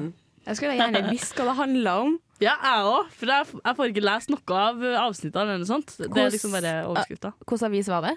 jeg 0.47 0.55
skulle 0.57 0.77
gjerne 0.79 1.03
visst 1.13 1.37
hva 1.37 1.49
det 1.51 1.57
handla 1.59 1.97
om. 2.05 2.15
Ja, 2.41 2.55
jeg 2.61 2.85
òg. 2.87 3.11
For 3.17 3.33
jeg, 3.33 3.49
jeg 3.61 3.77
får 3.77 3.91
ikke 3.93 4.05
lest 4.05 4.33
noe 4.33 4.61
av 4.61 4.87
avsnittene 5.05 5.43
eller 5.43 5.61
noe 5.61 5.69
sånt. 5.69 5.97
Det 6.01 6.09
er 6.09 6.33
liksom 6.33 6.53
bare 6.55 6.73
overskrifta. 6.87 7.33
Hvilken 7.43 7.69
avis 7.69 7.89
var 7.93 8.09
det? 8.09 8.15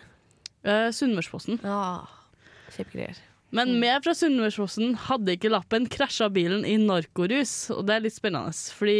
Uh, 0.64 0.88
Sunnmørsposten. 0.92 1.60
Ja, 1.64 2.06
Kjempegreier. 2.70 3.18
Men 3.50 3.72
vi 3.82 3.88
fra 4.04 4.12
Sunnmørsfossen 4.14 4.92
hadde 5.08 5.34
ikke 5.34 5.50
lappen 5.50 5.88
krasja 5.90 6.28
bilen 6.30 6.62
i 6.68 6.76
narkorus, 6.78 7.52
og 7.74 7.82
det 7.88 7.96
er 7.96 8.04
litt 8.04 8.14
spennende. 8.14 8.54
Fordi 8.78 8.98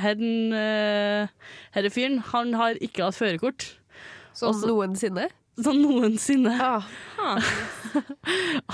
herren, 0.00 0.54
uh, 0.56 1.50
herre 1.76 1.90
fyren, 1.92 2.16
han 2.32 2.54
har 2.56 2.80
ikke 2.80 3.04
hatt 3.04 3.18
førerkort. 3.18 3.66
Som 4.32 4.54
Også- 4.54 4.70
noensinne? 4.70 5.28
Som 5.60 5.82
noensinne. 5.82 6.54
Ja. 7.24 7.36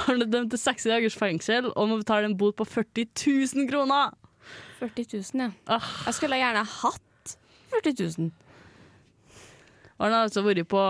Han 0.06 0.22
er 0.24 0.28
dømt 0.32 0.50
til 0.54 0.58
60 0.62 0.86
dagers 0.88 1.16
fengsel 1.18 1.66
og 1.74 1.90
må 1.90 1.98
betale 2.00 2.30
en 2.30 2.36
bot 2.40 2.56
på 2.56 2.64
40 2.64 3.04
000 3.52 3.66
kroner. 3.68 4.14
40 4.80 5.04
000, 5.12 5.42
ja. 5.42 5.50
Ah. 5.68 5.90
Jeg 6.06 6.16
skulle 6.16 6.38
gjerne 6.40 6.62
hatt 6.64 7.34
40 7.74 7.92
000. 8.16 8.30
Og 9.98 10.06
han 10.06 10.16
har 10.16 10.24
altså 10.24 10.42
vært 10.46 10.64
på 10.72 10.80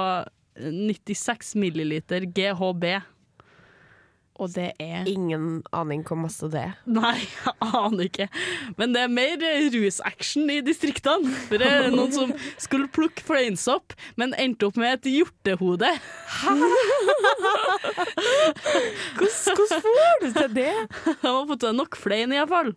96 0.61 1.57
milliliter 1.59 2.29
GHB. 2.31 2.87
Og 4.41 4.49
det 4.55 4.71
er 4.81 5.05
Ingen 5.11 5.61
aning 5.77 6.01
hvor 6.09 6.17
masse 6.17 6.49
det 6.53 6.63
er. 6.71 6.77
Nei, 6.89 7.19
jeg 7.21 7.53
aner 7.61 8.07
ikke. 8.09 8.27
Men 8.79 8.95
det 8.97 9.03
er 9.05 9.13
mer 9.13 9.43
rusaction 9.75 10.49
i 10.53 10.61
distriktene. 10.65 11.29
For 11.51 11.61
det 11.61 11.69
er 11.69 11.91
noen 11.93 12.15
som 12.15 12.33
skulle 12.57 12.89
plukke 12.93 13.25
fleinsopp, 13.27 13.93
men 14.21 14.33
endte 14.41 14.71
opp 14.71 14.81
med 14.81 14.97
et 14.97 15.11
hjortehode. 15.13 15.93
Hvordan 19.21 19.77
får 19.85 20.25
du 20.25 20.29
til 20.39 20.55
det? 20.57 20.73
De 21.21 21.29
har 21.29 21.47
fått 21.53 21.69
seg 21.69 21.77
nok 21.77 22.01
flein, 22.01 22.33
iallfall. 22.35 22.73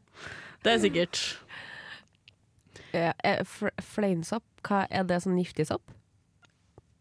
Det 0.63 0.76
er 0.76 0.84
sikkert. 0.84 1.23
Ja, 2.93 3.12
er 3.26 3.41
Fleinsopp, 3.82 4.45
hva 4.67 4.84
er 4.91 5.08
det 5.10 5.23
sånn 5.23 5.39
giftig 5.39 5.65
sopp? 5.71 5.88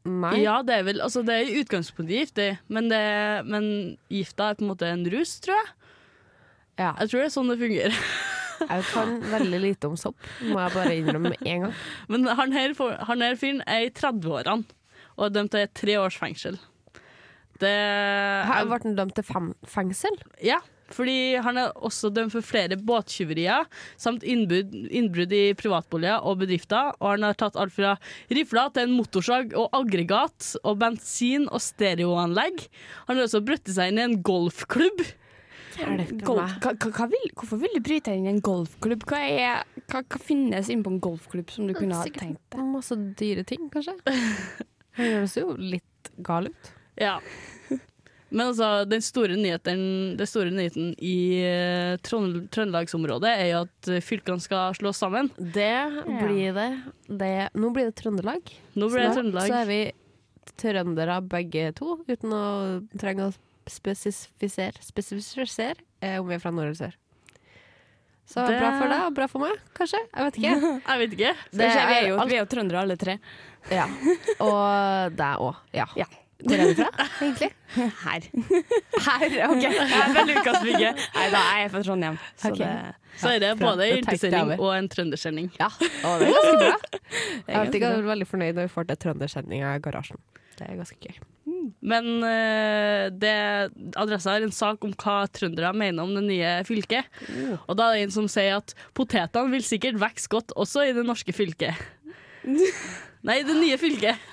Nei. 0.03 0.41
Ja, 0.43 0.57
det 0.67 0.75
er 0.81 0.87
vel 0.89 0.99
Altså, 1.05 1.23
det 1.23 1.35
er 1.37 1.47
i 1.47 1.61
utgangspunktet 1.63 2.17
giftig, 2.17 2.49
men, 2.73 2.89
det, 2.91 3.03
men 3.47 3.67
gifta 4.11 4.51
er 4.51 4.59
på 4.59 4.65
en 4.67 4.73
måte 4.73 4.89
en 4.91 5.05
rus, 5.13 5.37
tror 5.45 5.55
jeg. 5.61 5.73
Ja. 6.81 6.93
Jeg 6.99 7.11
tror 7.13 7.21
det 7.21 7.27
er 7.29 7.35
sånn 7.37 7.53
det 7.53 7.59
fungerer. 7.61 7.99
Jeg 8.63 8.85
kan 8.93 9.17
veldig 9.27 9.59
lite 9.59 9.89
om 9.91 9.97
sopp, 9.99 10.19
må 10.47 10.61
jeg 10.61 10.71
bare 10.71 10.93
innrømme 10.95 11.33
med 11.33 11.49
en 11.51 11.65
gang. 11.65 11.73
Men 12.13 12.29
han 12.39 12.53
her, 12.55 12.75
han 13.09 13.25
her 13.25 13.35
fyren 13.41 13.59
er 13.67 13.89
i 13.89 13.91
30-årene 13.91 14.63
og 15.17 15.25
er 15.27 15.33
dømt 15.35 15.51
til 15.51 15.73
tre 15.75 15.97
års 15.99 16.19
fengsel. 16.21 16.61
Det 17.59 17.73
Her 17.73 18.69
ble 18.69 18.79
han 18.85 18.95
dømt 19.01 19.17
til 19.19 19.27
fem 19.27 19.49
fengsel? 19.67 20.15
Ja, 20.47 20.61
fordi 20.95 21.37
han 21.43 21.61
er 21.61 21.73
også 21.85 22.11
dømt 22.15 22.35
for 22.35 22.45
flere 22.45 22.77
båttyverier 22.77 23.69
samt 24.01 24.27
innbrudd, 24.27 24.75
innbrudd 24.91 25.33
i 25.37 25.43
privatboliger 25.59 26.25
og 26.27 26.43
bedrifter. 26.43 26.93
Og 27.01 27.15
han 27.15 27.27
har 27.27 27.39
tatt 27.39 27.59
alt 27.61 27.75
fra 27.75 27.95
rifler 28.33 28.73
til 28.75 28.87
en 28.87 28.95
motorsag 28.99 29.57
og 29.59 29.73
aggregat 29.77 30.53
og 30.63 30.79
bensin- 30.83 31.49
og 31.49 31.63
stereoanlegg. 31.63 32.67
Han 33.09 33.19
har 33.19 33.27
også 33.27 33.45
brutt 33.45 33.69
seg 33.73 33.93
inn 33.93 34.01
i 34.01 34.07
en 34.07 34.21
golfklubb. 34.27 35.05
Golf, 35.73 36.51
hva, 36.61 36.75
hva, 36.77 36.91
hva 36.93 37.07
vil, 37.09 37.31
hvorfor 37.33 37.61
vil 37.63 37.73
du 37.79 37.81
bryte 37.85 38.11
deg 38.11 38.21
inn 38.21 38.29
i 38.29 38.33
en 38.35 38.43
golfklubb? 38.45 39.07
Hva, 39.09 39.23
er, 39.25 39.63
hva, 39.89 40.03
hva 40.05 40.21
finnes 40.21 40.69
inne 40.69 40.85
på 40.85 40.93
en 40.93 41.01
golfklubb 41.03 41.53
som 41.55 41.69
du 41.69 41.73
kunne 41.79 41.97
ha 41.97 42.05
tenkt 42.13 42.43
deg? 42.53 42.67
Masse 42.75 42.99
dyre 43.19 43.47
ting, 43.49 43.71
kanskje. 43.73 43.97
Det 44.93 45.09
høres 45.09 45.39
jo 45.39 45.55
litt 45.57 46.11
gal 46.21 46.51
ut. 46.53 46.73
Ja. 47.01 47.15
Men 48.33 48.47
altså, 48.49 48.69
den 48.89 49.03
store 49.05 49.37
nyheten, 49.37 49.83
den 50.17 50.29
store 50.29 50.51
nyheten 50.55 50.95
i 51.05 51.15
eh, 51.45 51.97
Trond 52.07 52.47
Trøndelagsområdet 52.55 53.29
er 53.29 53.49
jo 53.51 53.59
at 53.67 53.91
eh, 53.93 54.01
fylkene 54.05 54.41
skal 54.41 54.73
slås 54.79 54.97
sammen. 55.03 55.29
Det 55.37 55.69
blir 56.09 56.57
det. 56.57 56.69
det. 57.13 57.35
Nå 57.55 57.71
blir 57.77 57.91
det 57.91 57.97
Trøndelag. 58.01 58.55
Nå 58.75 58.89
blir 58.89 59.05
det 59.05 59.13
Trøndelag. 59.19 59.51
Så 59.53 59.61
er 59.61 59.69
vi 59.69 59.81
trøndere 60.59 61.21
begge 61.29 61.69
to, 61.79 61.99
uten 62.09 62.33
å 62.35 62.43
trenge 63.01 63.29
å 63.29 63.35
spesifisere, 63.71 64.81
spesifisere 64.83 65.77
eh, 66.03 66.17
om 66.19 66.27
vi 66.29 66.35
er 66.37 66.43
fra 66.43 66.51
nord 66.55 66.71
eller 66.73 66.81
sør. 66.81 66.97
Så 68.33 68.47
Det- 68.49 68.59
bra 68.59 68.71
for 68.79 68.89
deg 68.89 69.01
og 69.07 69.15
bra 69.15 69.27
for 69.29 69.43
meg, 69.45 69.61
kanskje. 69.77 69.99
Jeg 70.09 70.25
vet 70.25 70.41
ikke. 70.41 70.55
Jeg 70.89 70.99
vet 71.05 71.15
ikke. 71.19 71.33
Det 71.53 71.69
vi, 71.69 71.95
er 72.01 72.09
jo, 72.09 72.17
alt- 72.23 72.31
vi 72.33 72.37
er 72.39 72.43
jo 72.45 72.51
trøndere 72.57 72.81
alle 72.87 72.97
tre. 72.97 73.19
Ja. 73.71 73.87
Og 74.41 75.17
deg 75.21 75.43
òg. 75.47 75.57
Ja. 75.77 75.87
Ja. 76.01 76.07
Hvor 76.43 76.59
er 76.59 76.73
du 76.73 76.83
fra, 76.83 77.07
egentlig? 77.23 77.51
Her. 78.05 78.27
Her, 79.07 79.37
ok. 79.49 79.65
Fra 80.15 80.25
Lukasbygget. 80.29 81.03
Nei 81.17 81.27
da, 81.33 81.43
jeg 81.47 81.65
er 81.65 81.73
fra 81.73 81.83
Trondheim. 81.87 82.19
Så 82.37 82.53
okay. 82.53 82.65
det, 82.67 83.19
Så 83.23 83.33
er 83.33 83.43
det 83.43 83.53
både 83.61 83.89
en 83.89 84.03
yrkessending 84.03 84.53
og 84.59 84.71
en 84.77 84.89
trøndersending. 84.93 85.51
Ja, 85.61 85.69
og 86.05 86.21
det 86.21 86.29
er 86.29 86.37
ganske 86.37 86.57
bra. 86.65 87.01
Jeg 87.53 87.69
ikke, 87.69 87.81
jeg 87.83 87.99
er 87.99 88.07
veldig 88.07 88.27
fornøyd 88.29 88.57
når 88.57 88.69
vi 88.69 88.73
får 88.73 88.87
til 88.89 88.99
trøndersending 89.05 89.65
av 89.67 89.81
garasjen. 89.85 90.21
Det 90.57 90.67
er 90.69 90.77
ganske 90.79 90.97
gøy. 91.01 91.21
Men 91.83 92.09
eh, 92.27 93.07
det, 93.11 93.35
Adressa 93.99 94.37
har 94.37 94.45
en 94.45 94.55
sak 94.55 94.85
om 94.87 94.93
hva 94.95 95.23
trøndere 95.33 95.73
mener 95.77 96.05
om 96.05 96.13
det 96.17 96.25
nye 96.27 96.53
fylket. 96.69 97.09
Og 97.67 97.77
da 97.79 97.91
er 97.91 97.99
det 97.99 98.07
en 98.07 98.15
som 98.15 98.29
sier 98.31 98.61
at 98.61 98.75
potetene 98.97 99.53
vil 99.53 99.65
sikkert 99.67 100.01
vokse 100.03 100.31
godt 100.33 100.55
også 100.57 100.87
i 100.89 100.95
det 100.97 101.05
norske 101.09 101.35
fylket. 101.37 101.79
Nei, 103.23 103.39
det 103.47 103.55
nye 103.55 103.79
fylket. 103.79 104.19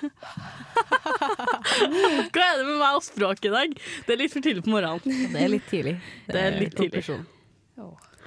Hva 2.34 2.46
er 2.46 2.58
det 2.58 2.64
med 2.66 2.78
meg 2.80 2.96
og 2.96 3.04
språk 3.06 3.44
i 3.46 3.52
dag? 3.52 3.76
Det 4.06 4.14
er 4.14 4.18
litt 4.18 4.34
for 4.34 4.42
tidlig 4.42 4.64
på 4.66 4.72
morgenen. 4.72 5.30
Det 5.30 5.44
er 5.44 5.52
litt 5.52 5.68
tidlig. 5.70 5.94
Det 6.26 6.40
er 6.40 6.58
litt 6.58 6.74
tidlig. 6.78 7.04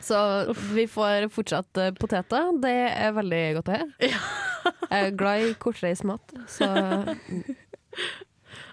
Så 0.03 0.17
vi 0.75 0.85
får 0.91 1.27
fortsatt 1.31 1.79
eh, 1.79 1.93
poteter. 1.95 2.51
Det 2.63 2.73
er 2.91 3.13
veldig 3.15 3.43
godt 3.59 3.71
å 3.71 3.77
høre. 3.77 3.91
Jeg 3.99 5.07
er 5.09 5.15
glad 5.19 5.43
i 5.43 5.53
kortreist 5.59 6.07
mat, 6.07 6.33
så 6.51 6.69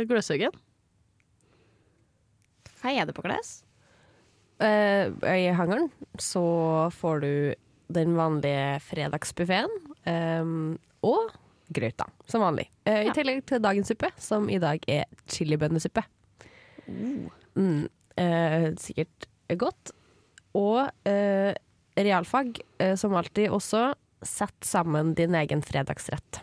Gløshaugen. 0.09 0.55
Hva 2.81 2.93
er 2.93 3.07
det 3.07 3.15
på 3.15 3.23
glass? 3.25 3.61
Uh, 4.59 5.13
I 5.23 5.53
hangaren 5.55 5.87
så 6.19 6.43
får 6.97 7.23
du 7.23 7.31
den 7.93 8.17
vanlige 8.17 8.79
fredagsbuffeen 8.83 9.71
um, 10.09 10.75
og 11.05 11.31
grøta, 11.67 12.07
som 12.27 12.43
vanlig. 12.43 12.67
Eh, 12.87 13.07
I 13.07 13.13
tillegg 13.15 13.43
til 13.47 13.61
dagens 13.63 13.91
suppe, 13.91 14.09
som 14.21 14.47
i 14.51 14.59
dag 14.61 14.83
er 14.91 15.07
chilibønnesuppe. 15.31 16.03
Mm, 16.87 17.87
eh, 18.15 18.67
sikkert 18.79 19.27
godt. 19.59 19.91
Og 20.57 20.87
eh, 21.07 21.51
realfag, 21.97 22.59
eh, 22.79 22.95
som 22.99 23.15
alltid 23.17 23.49
også, 23.53 23.91
sett 24.25 24.65
sammen 24.65 25.13
din 25.17 25.35
egen 25.37 25.61
fredagsrett. 25.65 26.41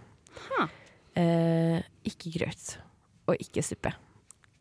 Huh. 0.49 0.71
Eh, 1.19 1.83
ikke 2.07 2.33
grøt, 2.38 2.77
og 3.31 3.38
ikke 3.43 3.62
suppe. 3.62 3.95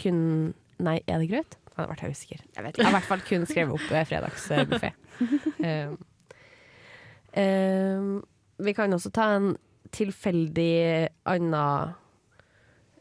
Kun 0.01 0.53
Nei, 0.83 0.97
er 1.07 1.21
det 1.21 1.29
grøt? 1.29 1.55
Jeg 1.73 1.77
hadde 1.77 1.89
vært 1.91 2.03
jeg 2.03 2.15
usikker. 2.17 2.39
Jeg 2.55 2.65
vet 2.65 2.77
Jeg 2.77 2.85
har 2.85 2.91
i 2.91 2.95
hvert 2.97 3.07
fall 3.07 3.21
kun 3.25 3.45
skrevet 3.49 3.75
opp 3.77 3.91
eh, 3.93 4.05
fredagsbuffé. 4.09 4.89
eh, 5.69 5.93
eh, 7.41 8.07
vi 8.67 8.73
kan 8.77 8.93
også 8.97 9.11
ta 9.13 9.29
en 9.37 9.53
tilfeldig 9.93 11.09
annen 11.29 11.93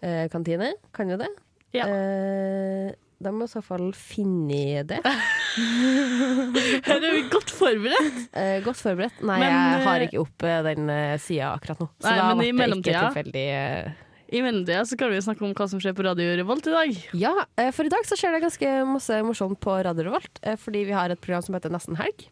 eh, 0.05 0.27
kantine. 0.33 0.73
Kan 0.95 1.13
vi 1.13 1.21
det? 1.25 1.31
Ja. 1.77 1.89
Eh, 1.89 2.93
da 3.23 3.33
må 3.33 3.49
i 3.49 3.53
så 3.53 3.63
fall 3.65 3.91
finne 3.97 4.85
det. 4.89 5.01
Her 5.57 6.97
er 7.07 7.13
vi 7.17 7.23
godt 7.33 7.51
forberedt. 7.53 8.23
Eh, 8.39 8.59
godt 8.65 8.79
forberedt. 8.81 9.19
Nei, 9.25 9.39
Men, 9.43 9.51
jeg 9.53 9.83
har 9.87 9.99
eh, 10.01 10.07
ikke 10.09 10.23
opp 10.23 10.47
eh, 10.49 10.61
den 10.69 10.89
uh, 10.93 11.17
sida 11.21 11.51
akkurat 11.57 11.83
nå. 11.83 11.89
Så 12.01 12.09
Nei, 12.09 12.17
da 12.21 12.29
ble 12.33 12.47
det 12.47 12.49
ikke 12.53 12.61
mellomtida- 12.63 13.03
tilfeldig. 13.11 13.45
Uh, 13.53 14.09
I 14.33 14.43
mellomtida 14.47 14.85
så 14.89 14.97
kan 15.01 15.13
vi 15.13 15.21
snakke 15.27 15.45
om 15.45 15.53
hva 15.59 15.67
som 15.69 15.83
skjer 15.83 15.97
på 15.99 16.07
Radio 16.07 16.31
Revolt 16.41 16.69
i 16.71 16.75
dag. 16.77 17.03
Ja, 17.21 17.35
eh, 17.61 17.69
for 17.77 17.85
i 17.89 17.93
dag 17.93 18.07
så 18.09 18.17
skjer 18.19 18.37
det 18.39 18.45
ganske 18.47 18.73
masse 18.89 19.19
morsomt 19.29 19.61
på 19.61 19.77
Radio 19.85 20.07
Revolt, 20.09 20.41
eh, 20.43 20.57
fordi 20.61 20.87
vi 20.89 20.97
har 20.97 21.13
et 21.13 21.21
program 21.21 21.45
som 21.45 21.59
heter 21.59 21.73
Nesten 21.75 21.99
helg. 22.01 22.27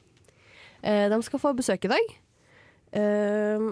Eh, 0.80 1.06
De 1.12 1.20
skal 1.26 1.42
få 1.42 1.52
besøk 1.58 1.84
i 1.84 1.92
dag. 1.92 2.12
Eh, 2.96 3.70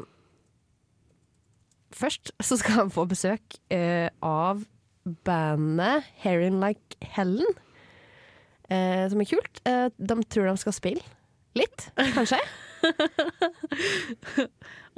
Først 1.98 2.30
så 2.44 2.58
skal 2.61 2.84
de 2.84 2.92
få 2.94 3.06
besøk 3.08 3.56
eh, 3.72 4.11
av 4.22 4.61
bandet 5.24 6.04
Herin 6.20 6.58
Like 6.61 6.98
Helen, 7.16 7.48
eh, 8.70 9.04
som 9.11 9.20
er 9.22 9.28
kult. 9.31 9.61
Eh, 9.68 9.88
De 9.98 10.18
tror 10.28 10.48
de 10.50 10.57
skal 10.62 10.76
spille 10.76 11.04
litt, 11.59 11.88
kanskje. 12.14 12.38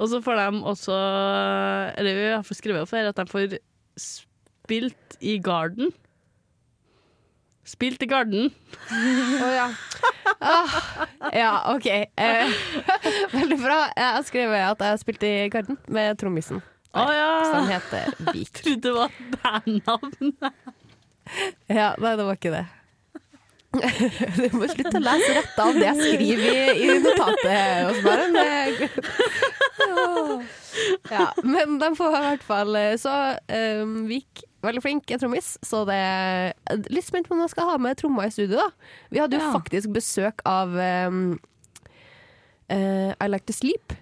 Og 0.01 0.09
så 0.09 0.19
får 0.21 0.37
de 0.37 0.59
også 0.69 0.93
Eller 1.97 2.13
vi 2.17 2.25
har 2.29 2.45
skrevet 2.53 2.83
opp 2.83 2.91
her 2.93 3.09
at 3.09 3.17
de 3.17 3.25
får 3.29 3.55
spilt 4.01 5.17
i 5.21 5.39
Garden. 5.41 5.89
Spilt 7.67 8.01
i 8.01 8.07
Garden. 8.09 8.49
Å 8.91 9.49
ja. 9.53 9.67
Ah, 10.41 10.77
ja, 11.33 11.51
OK. 11.75 11.87
Eh, 11.87 12.53
veldig 13.37 13.57
bra. 13.61 13.79
Jeg 13.93 14.15
har 14.17 14.25
skrevet 14.27 14.63
at 14.65 14.81
jeg 14.81 14.95
har 14.95 15.01
spilt 15.01 15.25
i 15.27 15.33
Garden 15.53 15.77
med 15.93 16.17
trommisen. 16.21 16.61
Å 16.97 17.05
ja! 17.15 17.27
Som 17.47 17.69
heter 17.69 18.09
Vik. 18.33 18.51
Trodde 18.63 18.81
det 18.89 18.93
var 18.97 19.13
bandnavnet. 19.37 20.51
Ja, 21.71 21.91
nei, 22.01 22.15
det 22.19 22.25
var 22.27 22.35
ikke 22.39 22.53
det. 22.57 22.65
Du 24.35 24.49
må 24.57 24.65
slutte 24.67 24.97
å 24.99 25.03
lese 25.03 25.31
rett 25.37 25.59
av 25.63 25.71
det 25.77 25.85
jeg 25.87 25.97
skriver 26.01 26.47
i, 26.51 26.53
i 26.83 26.85
notatet. 26.99 27.87
Osmar. 27.91 28.17
Det- 28.35 28.89
Ja, 31.11 31.25
men 31.43 31.73
de 31.81 31.87
får 31.97 32.13
i 32.15 32.19
hvert 32.23 32.43
fall 32.47 32.77
Så 33.01 33.11
um, 33.81 33.95
Vik, 34.07 34.43
veldig 34.63 34.81
flink 34.85 35.11
i 35.11 35.17
trommis, 35.19 35.49
så 35.67 35.81
det 35.89 35.97
er 35.97 36.53
litt 36.93 37.03
spent 37.07 37.27
på 37.27 37.35
om 37.35 37.41
de 37.43 37.47
skal 37.51 37.67
ha 37.73 37.77
med 37.81 37.97
trommer 37.99 38.29
i 38.29 38.33
studio. 38.33 38.57
da. 38.61 38.69
Vi 39.11 39.19
hadde 39.19 39.35
jo 39.39 39.43
Ja. 39.43 39.51
faktisk 39.55 39.91
besøk 39.95 40.37
av 40.47 40.67
um, 40.77 41.33
uh, 42.71 43.11
I 43.19 43.27
Like 43.27 43.45
To 43.49 43.53
Sleep 43.57 43.97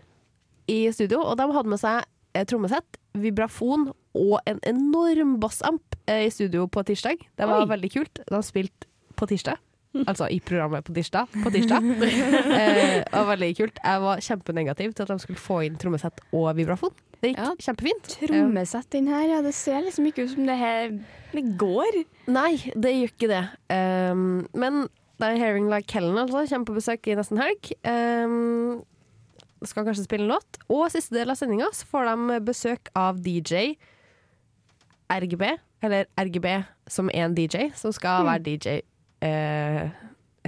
i 0.70 0.84
studio, 0.94 1.24
og 1.26 1.38
de 1.40 1.48
hadde 1.56 1.72
med 1.74 1.82
seg 1.82 2.04
eh, 2.38 2.46
trommesett, 2.46 3.00
vibrafon 3.18 3.88
og 4.14 4.36
en 4.46 4.60
enorm 4.70 5.40
bassamp 5.42 5.96
eh, 6.06 6.28
i 6.28 6.30
studio 6.34 6.68
på 6.70 6.84
tirsdag. 6.86 7.18
Det 7.40 7.48
var 7.50 7.64
Oi. 7.64 7.70
veldig 7.72 7.90
kult. 7.96 8.22
De 8.30 8.42
spilte 8.46 8.86
på 9.20 9.28
tirsdag. 9.30 9.60
Altså 10.06 10.28
i 10.30 10.38
programmet 10.46 10.86
på 10.86 10.94
tirsdag. 10.94 11.32
På 11.44 11.50
tirsdag. 11.54 11.86
eh, 12.60 13.00
det 13.02 13.14
var 13.14 13.26
veldig 13.32 13.50
kult. 13.58 13.80
Jeg 13.82 14.02
var 14.04 14.22
kjempenegativ 14.22 14.94
til 14.94 15.06
at 15.06 15.14
de 15.14 15.24
skulle 15.24 15.42
få 15.42 15.62
inn 15.66 15.80
trommesett 15.82 16.22
og 16.30 16.52
vibrafon. 16.58 16.94
Det 17.20 17.34
gikk 17.34 17.40
Ja. 17.42 17.54
kjempefint. 17.60 18.12
Trommesett 18.22 18.96
inn 19.00 19.10
her, 19.12 19.26
ja. 19.28 19.40
Det 19.44 19.54
ser 19.58 19.82
liksom 19.88 20.06
ikke 20.08 20.28
ut 20.28 20.36
som 20.36 20.46
det 20.48 20.58
her 20.60 20.94
Det 21.34 21.44
går. 21.58 22.04
Nei, 22.32 22.54
det 22.74 22.94
gjør 22.96 23.12
ikke 23.12 23.32
det. 23.34 23.44
Um, 23.70 24.48
men 24.54 24.88
det 25.20 25.28
er 25.28 25.42
Hearing 25.42 25.68
Like 25.70 25.92
Helen 25.94 26.18
altså, 26.18 26.46
kommer 26.48 26.70
på 26.70 26.78
besøk 26.78 27.10
i 27.10 27.18
nesten 27.20 27.42
helg. 27.42 27.74
Um, 27.84 28.84
skal 29.66 29.84
kanskje 29.86 30.06
spille 30.06 30.24
en 30.24 30.32
låt. 30.32 30.62
Og 30.72 30.88
siste 30.94 31.18
del 31.18 31.34
av 31.34 31.38
sendinga 31.38 31.68
så 31.76 31.90
får 31.90 32.08
de 32.14 32.40
besøk 32.48 32.94
av 32.96 33.20
DJ 33.26 33.74
RGB, 35.10 35.44
eller 35.82 36.06
RGB 36.22 36.48
som 36.88 37.10
er 37.10 37.26
en 37.26 37.36
DJ, 37.36 37.72
som 37.76 37.92
skal 37.92 38.26
være 38.30 38.46
DJ 38.46 38.80
eh, 39.26 39.90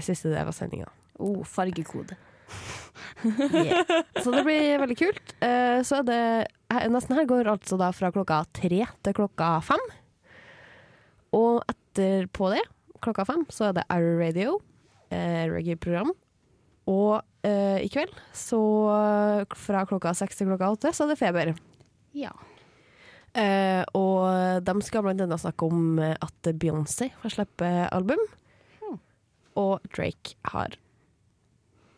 siste 0.02 0.32
del 0.32 0.48
av 0.48 0.56
sendinga. 0.56 0.90
Oh, 1.20 1.42
fargekode. 1.44 2.18
Yeah. 3.22 3.86
Så 4.24 4.32
det 4.34 4.42
blir 4.44 4.80
veldig 4.82 4.98
kult. 4.98 5.34
Eh, 5.46 5.82
så 5.88 6.02
det 6.06 6.48
Nesten 6.92 7.18
her 7.18 7.28
går 7.30 7.50
altså 7.52 7.78
da 7.80 7.92
fra 7.94 8.10
klokka 8.14 8.42
tre 8.56 8.86
til 9.04 9.16
klokka 9.16 9.54
fem. 9.66 9.84
Og 11.36 11.62
etterpå 11.70 12.52
det, 12.54 12.64
klokka 13.04 13.26
fem, 13.28 13.46
så 13.52 13.70
er 13.70 13.78
det 13.78 13.88
Arrow 13.92 14.20
Radio, 14.20 14.58
eh, 15.12 15.46
reggae-program. 15.52 16.14
Og 16.92 17.22
eh, 17.48 17.84
i 17.86 17.90
kveld, 17.92 18.14
så 18.36 18.62
fra 19.56 19.86
klokka 19.90 20.16
seks 20.18 20.40
til 20.40 20.50
klokka 20.52 20.72
åtte, 20.76 20.94
så 20.96 21.06
er 21.06 21.14
det 21.14 21.20
Feber. 21.22 21.54
Ja. 22.18 22.34
Eh, 23.32 23.84
og 23.96 24.64
de 24.66 24.76
skal 24.84 25.06
blant 25.06 25.24
annet 25.24 25.44
snakke 25.44 25.68
om 25.68 26.00
at 26.02 26.52
Beyoncé 26.52 27.12
får 27.22 27.38
slippe 27.38 27.72
album. 27.92 28.24
Og 29.60 29.82
Drake 29.96 30.36
har 30.54 30.78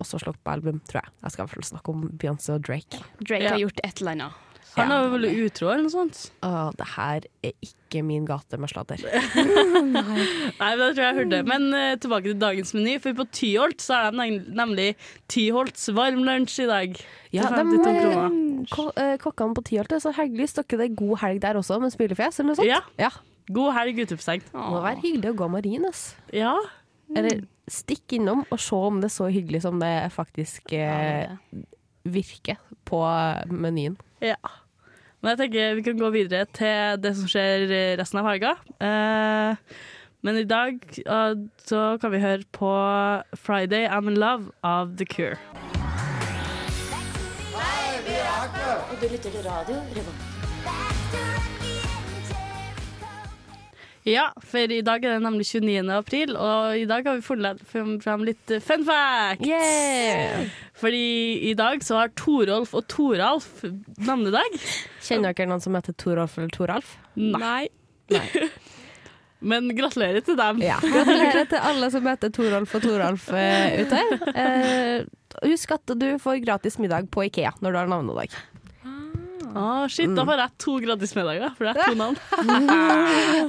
også 0.04 0.20
slått 0.20 0.40
på 0.44 0.52
album, 0.52 0.82
tror 0.90 1.04
jeg. 1.04 1.14
Jeg 1.24 1.32
skal 1.32 1.44
i 1.44 1.46
hvert 1.46 1.56
fall 1.58 1.70
snakke 1.70 1.94
om 1.94 2.08
Beyoncé 2.20 2.56
og 2.58 2.66
Drake. 2.66 3.04
Drake 3.22 3.44
Ja. 3.44 3.54
har 3.56 3.62
gjort 3.62 3.80
et 3.84 4.02
eller 4.02 4.12
annet. 4.18 4.42
Han 4.74 4.90
er 4.90 5.04
vel 5.12 5.26
utro 5.46 5.68
eller 5.70 5.84
noe 5.86 5.94
sånt. 5.94 6.20
Å, 6.42 6.72
det 6.74 6.88
her 6.96 7.26
er 7.46 7.52
ikke 7.62 8.02
min 8.02 8.26
gate 8.26 8.58
med 8.58 8.72
sladder. 8.72 8.98
Nei, 9.06 10.72
men 10.74 10.82
det 10.82 10.88
tror 10.96 11.04
jeg 11.04 11.10
jeg 11.12 11.18
hørte. 11.20 11.42
Men 11.46 11.68
uh, 11.76 11.94
tilbake 12.02 12.32
til 12.32 12.40
dagens 12.42 12.74
meny, 12.74 12.96
for 13.04 13.14
på 13.20 13.28
Tyholt 13.38 13.84
så 13.86 14.00
er 14.00 14.16
det 14.18 14.28
nemlig 14.58 14.88
Tyholts 15.30 15.86
varm 15.94 16.24
lunsj 16.26 16.64
i 16.66 16.70
dag. 16.72 16.98
Ja, 17.36 17.52
de, 17.54 17.62
52 17.62 17.94
kroner. 18.02 18.40
ko 18.74 18.88
eh, 18.98 19.14
kokkene 19.22 19.58
på 19.60 19.66
Tyholt 19.70 19.94
er 19.94 20.02
så 20.04 20.14
hyggelige. 20.18 20.56
Stokker 20.56 20.82
det 20.82 20.90
god 20.98 21.22
helg 21.22 21.44
der 21.46 21.60
også, 21.62 21.78
med 21.84 21.94
spillefjes, 21.94 22.42
eller 22.42 22.54
noe 22.56 22.62
sånt? 22.64 22.70
Ja. 22.72 22.82
ja. 22.98 23.12
God 23.54 23.76
helg, 23.78 24.00
guttepseng. 24.02 24.42
Må 24.58 24.82
være 24.82 25.04
hyggelig 25.06 25.36
å 25.36 25.40
gå 25.44 25.52
marin, 25.54 25.86
ass. 25.90 26.16
Ja. 26.34 26.56
Eller 27.18 27.44
stikk 27.70 28.18
innom 28.18 28.44
og 28.50 28.60
se 28.62 28.76
om 28.76 29.00
det 29.02 29.10
er 29.10 29.16
så 29.16 29.30
hyggelig 29.32 29.64
som 29.64 29.80
det 29.82 29.94
faktisk 30.16 30.74
eh, 30.76 31.32
virker 32.04 32.60
på 32.90 33.00
menyen. 33.52 33.98
Ja. 34.24 34.40
Men 35.24 35.34
jeg 35.34 35.46
tenker 35.46 35.76
vi 35.78 35.86
kan 35.86 36.00
gå 36.00 36.10
videre 36.12 36.48
til 36.52 37.00
det 37.04 37.14
som 37.16 37.30
skjer 37.32 37.68
resten 38.00 38.20
av 38.20 38.28
helga. 38.28 38.56
Eh, 38.84 39.78
men 40.24 40.40
i 40.40 40.46
dag 40.48 40.84
eh, 41.04 41.34
så 41.68 41.86
kan 42.02 42.12
vi 42.12 42.24
høre 42.24 42.44
på 42.52 42.72
'Friday 43.36 43.88
I'm 43.88 44.08
in 44.12 44.18
Love' 44.18 44.52
av 44.64 44.98
The 44.98 45.06
Cure. 45.06 45.38
Hei, 47.56 48.00
vi 48.08 48.20
er 48.20 48.48
Og 48.92 49.02
du 49.02 49.08
lytter 49.08 49.30
til 49.30 49.44
radio 49.48 49.76
Revolt. 49.96 50.33
Ja, 54.04 54.26
for 54.44 54.72
i 54.72 54.82
dag 54.84 55.06
er 55.06 55.16
det 55.16 55.24
nemlig 55.24 55.46
29. 55.48 55.88
april, 55.96 56.36
og 56.36 56.76
i 56.76 56.84
dag 56.90 57.08
har 57.08 57.16
vi 57.16 57.24
funnet 57.24 57.62
fram 58.04 58.26
litt 58.28 58.52
eh, 58.52 58.60
fun 58.64 58.84
facts. 58.88 59.48
Yeah! 59.48 60.50
Fordi 60.76 61.06
i 61.48 61.54
dag 61.56 61.84
så 61.88 62.02
har 62.02 62.12
Torolf 62.20 62.74
og 62.76 62.84
Toralf 62.92 63.64
navnedag. 64.04 64.60
Kjenner 65.04 65.32
dere 65.32 65.48
noen 65.54 65.64
som 65.64 65.78
heter 65.80 65.96
Torolf 65.96 66.36
eller 66.38 66.52
Toralf? 66.52 66.98
Nei. 67.16 67.70
Men 69.54 69.72
gratulerer 69.76 70.24
til 70.24 70.36
dem. 70.40 70.60
Ja. 70.64 70.82
Gratulerer 70.84 71.48
til 71.52 71.64
alle 71.72 71.92
som 71.92 72.08
heter 72.08 72.32
Torolf 72.36 72.76
og 72.76 72.84
Toralf 72.84 73.30
uh, 73.32 73.80
ute. 73.84 74.04
Eh, 74.34 75.48
husk 75.48 75.76
at 75.76 75.96
du 76.00 76.10
får 76.20 76.44
gratis 76.44 76.80
middag 76.80 77.08
på 77.12 77.26
Ikea 77.30 77.56
når 77.64 77.72
du 77.72 77.80
har 77.82 77.92
navnedag. 77.92 78.36
Ah, 79.54 79.86
shit, 79.92 80.10
da 80.18 80.24
får 80.26 80.40
jeg 80.42 80.52
to 80.64 80.74
gratismiddager, 80.82 81.52
for 81.58 81.68
det 81.68 81.74
er 81.74 81.92
to 81.92 81.98
navn. 82.04 82.18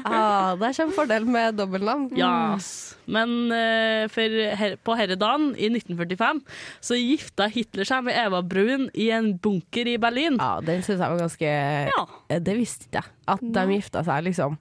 ah, 0.04 0.54
det 0.60 0.68
er 0.68 0.76
kjempefordel 0.78 1.26
med 1.28 1.56
dobbeltnavn. 1.58 2.06
Yes. 2.18 2.68
Men 3.10 3.34
uh, 3.52 4.04
for 4.12 4.36
her, 4.60 4.76
på 4.84 4.96
herredagen 4.98 5.50
i 5.60 5.68
1945 5.72 6.40
så 6.84 6.98
gifta 6.98 7.48
Hitler 7.52 7.88
seg 7.88 8.06
med 8.06 8.16
Eva 8.20 8.40
Brun 8.46 8.88
i 8.96 9.10
en 9.16 9.32
bunker 9.44 9.90
i 9.92 9.98
Berlin. 10.00 10.38
Ja, 10.40 10.58
den 10.64 10.84
syns 10.84 11.00
jeg 11.00 11.04
var 11.14 11.20
ganske 11.20 11.52
ja. 11.90 12.04
Det 12.40 12.56
visste 12.58 12.88
ikke 12.88 13.02
jeg. 13.04 13.12
At 13.34 13.44
de 13.58 13.66
gifta 13.76 14.04
seg 14.08 14.24
liksom 14.28 14.58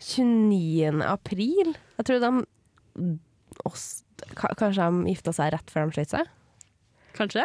29. 0.00 1.00
april. 1.04 1.74
Jeg 2.00 2.08
tror 2.08 2.22
de 2.24 3.10
oss, 3.68 3.88
Kanskje 4.36 4.84
de 4.84 5.10
gifta 5.14 5.32
seg 5.36 5.52
rett 5.54 5.72
før 5.72 5.88
de 5.88 5.96
skøyt 5.96 6.12
seg? 6.12 6.28
Kanskje? 7.16 7.44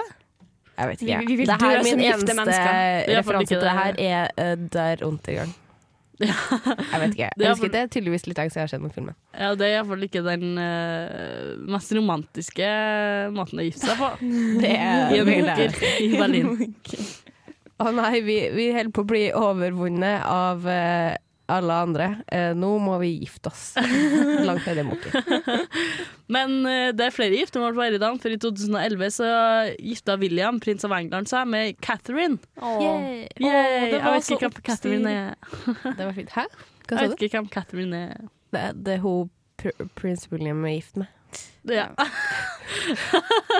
Jeg 0.76 0.90
vet 0.90 1.04
ikke. 1.04 1.20
vi 1.28 1.36
vil 1.40 1.48
det 1.48 1.60
her 1.62 1.78
er 1.78 1.86
min 1.86 2.02
eneste 2.04 2.56
er 2.56 3.12
referanse 3.20 3.54
til 3.54 3.62
det 3.64 3.76
her 3.78 4.02
er 4.06 4.34
uh, 4.40 4.66
Der 4.74 5.06
Untergang. 5.08 5.54
Jeg 6.20 7.00
vet 7.02 7.12
ikke. 7.12 7.30
Jeg 7.38 7.50
husker 7.52 7.72
det 7.74 7.80
er 7.80 7.90
tydeligvis 7.92 8.24
litt 8.28 8.38
lenge 8.40 8.54
siden 8.54 8.62
jeg 8.62 8.70
har 8.70 8.72
sett 8.72 8.84
den 8.86 8.94
filmen. 8.96 9.16
Ja, 9.36 9.50
det 9.60 9.68
er 9.68 9.74
iallfall 9.74 10.06
ikke 10.08 10.22
den 10.24 10.56
uh, 10.56 11.58
mest 11.76 11.92
romantiske 11.98 12.70
måten 13.36 13.60
å 13.60 13.66
gifte 13.66 13.90
seg 13.90 14.00
på. 14.00 14.12
Det 14.64 14.72
er 14.72 15.12
I 15.12 15.20
en 15.20 15.32
bunker 15.32 15.76
i 16.00 16.10
Berlin. 16.16 16.54
Å 17.76 17.92
nei, 17.92 18.22
vi, 18.24 18.38
vi 18.56 18.70
holder 18.72 18.94
på 18.96 19.04
å 19.04 19.10
bli 19.10 19.26
overvunnet 19.36 20.24
av 20.32 20.64
eh, 20.72 21.18
alle 21.52 21.78
andre. 21.86 22.08
Eh, 22.32 22.52
nå 22.58 22.72
må 22.82 22.98
vi 23.02 23.12
gifte 23.22 23.52
oss. 23.52 23.66
Langt 24.48 24.66
nede 24.66 24.82
i 24.82 24.88
bunker. 24.88 25.66
Men 26.32 26.58
eh, 26.70 26.90
det 26.98 27.08
er 27.08 27.16
flere 27.16 27.38
giftermål 27.38 27.76
på 27.78 27.86
herredagen, 27.86 28.20
for 28.22 28.34
i 28.34 28.40
2011 28.42 29.12
så 29.18 29.30
gifta 29.78 30.18
William, 30.22 30.60
prins 30.64 30.86
av 30.88 30.96
England, 30.98 31.30
seg 31.32 31.50
med 31.52 31.78
Catherine. 31.86 32.40
Yay. 32.62 33.26
Yay. 33.38 33.50
Åh, 33.50 33.90
det 33.94 34.02
var 34.02 34.16
Jeg 34.16 34.22
vet 34.22 34.32
ikke 34.36 34.48
hvem 34.48 34.62
Catherine 34.70 35.16
er. 35.16 35.36
Det 35.86 36.00
var 36.02 36.16
fint. 36.18 36.34
Hæ? 36.36 36.48
Hva 36.86 37.02
Jeg 37.02 37.12
vet 37.12 37.28
ikke 37.28 37.40
hvem 37.40 37.52
Catherine 37.54 38.06
er. 38.10 38.26
Det, 38.56 38.66
det 38.86 38.98
er 38.98 39.04
hun 39.06 39.30
pr 39.60 39.86
prins 39.96 40.28
William 40.32 40.66
er 40.66 40.78
gift 40.78 40.98
med. 40.98 41.12
Ja. 41.68 41.88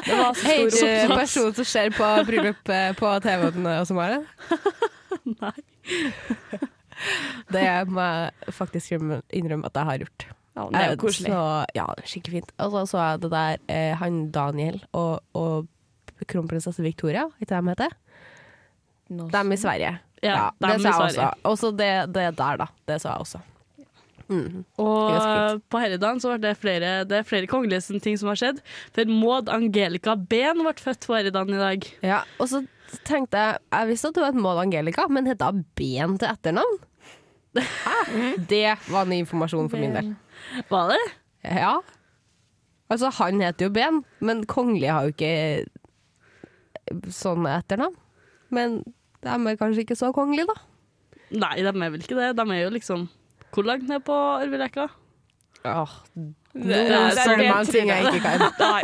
Det 0.06 0.18
var 0.18 0.34
så 0.34 0.70
stor 0.70 1.08
du 1.08 1.16
person 1.16 1.54
som 1.54 1.66
ser 1.66 1.90
på 1.90 2.10
bryllup 2.28 2.70
eh, 2.70 2.92
på 2.96 3.10
TV-en 3.24 3.68
og 3.72 3.88
som 3.88 3.98
har 3.98 4.16
det? 4.16 4.22
Nei. 5.42 6.62
Det 7.56 7.94
må 7.94 8.06
jeg 8.06 8.56
faktisk 8.58 8.96
innrømme 8.96 9.70
at 9.70 9.80
jeg 9.80 9.90
har 9.92 10.04
gjort. 10.06 10.28
Ja, 10.56 10.66
det 10.72 10.80
er 10.82 10.86
jo 10.92 10.96
Eh, 10.96 11.00
koselig. 11.02 11.32
Så, 11.32 11.40
ja, 11.76 11.86
skikkelig 12.08 12.38
fint. 12.40 12.52
Og 12.64 12.72
så 12.72 12.84
så 12.94 13.02
jeg 13.04 13.24
det 13.26 13.32
der 13.34 13.58
eh, 13.68 13.96
han 14.00 14.20
Daniel 14.32 14.78
og, 14.94 15.20
og 15.36 15.68
kronprinsesse 16.32 16.84
Victoria, 16.84 17.26
ikke 17.42 17.52
de 17.56 17.74
heter? 17.74 17.98
Dem 19.10 19.52
i 19.52 19.58
Sverige. 19.60 19.98
Ja, 20.24 20.52
dem 20.64 20.80
det 20.80 20.80
i 20.80 20.88
jeg 20.88 20.94
Sverige. 20.94 21.28
også. 21.28 21.44
Og 21.44 21.58
så 21.60 21.72
det, 21.76 21.92
det 22.16 22.30
der, 22.40 22.58
da. 22.64 22.68
Det 22.88 23.02
sa 23.04 23.12
jeg 23.18 23.26
også. 23.26 23.42
Mm. 24.26 24.64
Og 24.82 25.12
Det 25.14 25.62
på 25.70 25.82
herredagen 25.84 26.20
så 26.24 26.32
var 26.32 26.40
det 26.42 26.56
flere, 26.58 26.94
det 27.06 27.20
er 27.20 27.28
flere 27.28 27.50
kongelige 27.50 28.00
ting 28.02 28.18
som 28.18 28.32
har 28.32 28.40
skjedd. 28.40 28.62
For 28.96 29.12
Maud 29.12 29.52
Angelica 29.54 30.16
Behn 30.18 30.64
ble 30.66 30.74
født 30.82 31.06
på 31.06 31.18
herredagen 31.20 31.54
i 31.54 31.62
dag. 31.62 31.86
Ja, 32.02 32.24
og 32.40 32.50
så 32.50 32.64
tenkte 33.06 33.38
jeg 33.38 33.60
Jeg 33.76 33.88
visste 33.92 34.10
at 34.10 34.18
det 34.18 34.24
var 34.24 34.34
et 34.34 34.42
Maud 34.42 34.62
Angelica, 34.64 35.06
men 35.12 35.28
het 35.30 35.44
hun 35.46 35.66
Ben 35.78 36.18
til 36.18 36.32
etternavn? 36.32 36.80
Det 37.56 38.64
var 38.92 39.06
ny 39.10 39.22
informasjon 39.24 39.70
for 39.72 39.78
min 39.82 39.94
del. 39.96 40.10
Var 40.70 40.92
det? 40.94 41.02
Ja. 41.44 41.76
Altså, 42.92 43.10
han 43.18 43.42
heter 43.42 43.66
jo 43.70 43.74
Ben, 43.74 44.04
men 44.22 44.44
kongelige 44.46 44.92
har 44.94 45.08
jo 45.08 45.14
ikke 45.16 45.66
sånne 47.16 47.56
etternavn. 47.60 47.96
Men 48.54 48.80
de 49.26 49.34
er 49.34 49.58
kanskje 49.60 49.86
ikke 49.86 49.98
så 49.98 50.12
kongelige, 50.16 50.46
da. 50.52 50.58
Nei, 51.42 51.56
de 51.66 51.72
er 51.72 51.90
vel 51.96 52.04
ikke 52.04 52.18
det. 52.20 52.34
De 52.38 52.44
er 52.54 52.62
jo 52.68 52.74
liksom 52.76 53.08
Hvor 53.56 53.64
langt 53.66 53.88
ned 53.90 54.04
på 54.06 54.14
arverekka? 54.14 54.90
Åh, 55.66 55.94
Det- 56.14 56.90
nå 56.92 57.00
er- 57.08 57.16
spør 57.16 57.38
du 57.38 57.44
meg 57.44 57.56
om 57.58 57.66
ting 57.66 57.88
jeg 57.90 58.06
ikke 58.06 58.22
kan. 58.22 58.40
Nei. 58.60 58.84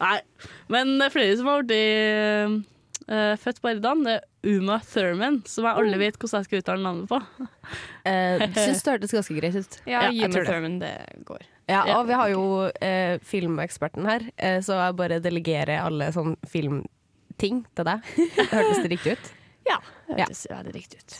Nei. 0.00 0.20
Men 0.68 0.98
det 0.98 1.06
er 1.06 1.10
flere 1.14 1.36
som 1.36 1.46
har 1.46 1.62
blitt 1.62 2.64
eh, 3.08 3.34
født 3.40 3.60
på 3.62 3.68
herredagen. 3.70 4.04
Det 4.06 4.14
er 4.18 4.56
Uma 4.56 4.78
Thurman, 4.86 5.40
som 5.50 5.66
jeg 5.66 5.80
alle 5.82 5.98
vet 6.00 6.18
hvordan 6.18 6.42
jeg 6.42 6.48
skal 6.48 6.62
uttale 6.62 6.82
navnet 6.84 7.08
på. 7.10 7.18
uh, 8.10 8.46
Syns 8.56 8.82
det 8.86 8.92
hørtes 8.94 9.14
ganske 9.16 9.36
greit 9.40 9.56
ut. 9.58 9.78
Ja, 9.86 10.06
Ja, 10.10 10.26
Uma. 10.28 10.42
Thurman, 10.46 10.78
det 10.82 10.92
går. 11.28 11.46
Ja, 11.66 11.80
Ja. 11.88 11.96
og 11.98 12.06
vi 12.06 12.14
har 12.20 12.28
jo 12.30 12.42
uh, 12.70 13.14
filmeksperten 13.26 14.06
her, 14.06 14.26
uh, 14.38 14.58
så 14.62 14.78
jeg 14.78 14.96
bare 15.00 15.18
delegerer 15.24 15.80
alle 15.82 16.12
sånn 16.14 16.36
filmting 16.46 17.64
til 17.74 17.88
deg. 17.88 18.12
Hørtes 18.52 18.82
det 18.84 18.90
riktig 18.94 19.16
ut? 19.18 19.32
Ja, 19.66 19.80
Ja. 20.08 20.14
det 20.14 20.28
høres 20.28 20.46
veldig 20.52 20.74
riktig 20.76 21.00
ut. 21.02 21.16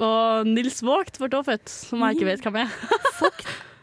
Og 0.00 0.46
Nils 0.48 0.80
Vågt 0.82 1.18
ble 1.20 1.28
også 1.28 1.44
født, 1.52 1.68
som 1.70 2.02
jeg 2.06 2.16
ikke 2.18 2.30
vet 2.32 2.46
hvem 2.48 2.62
er. 2.64 2.70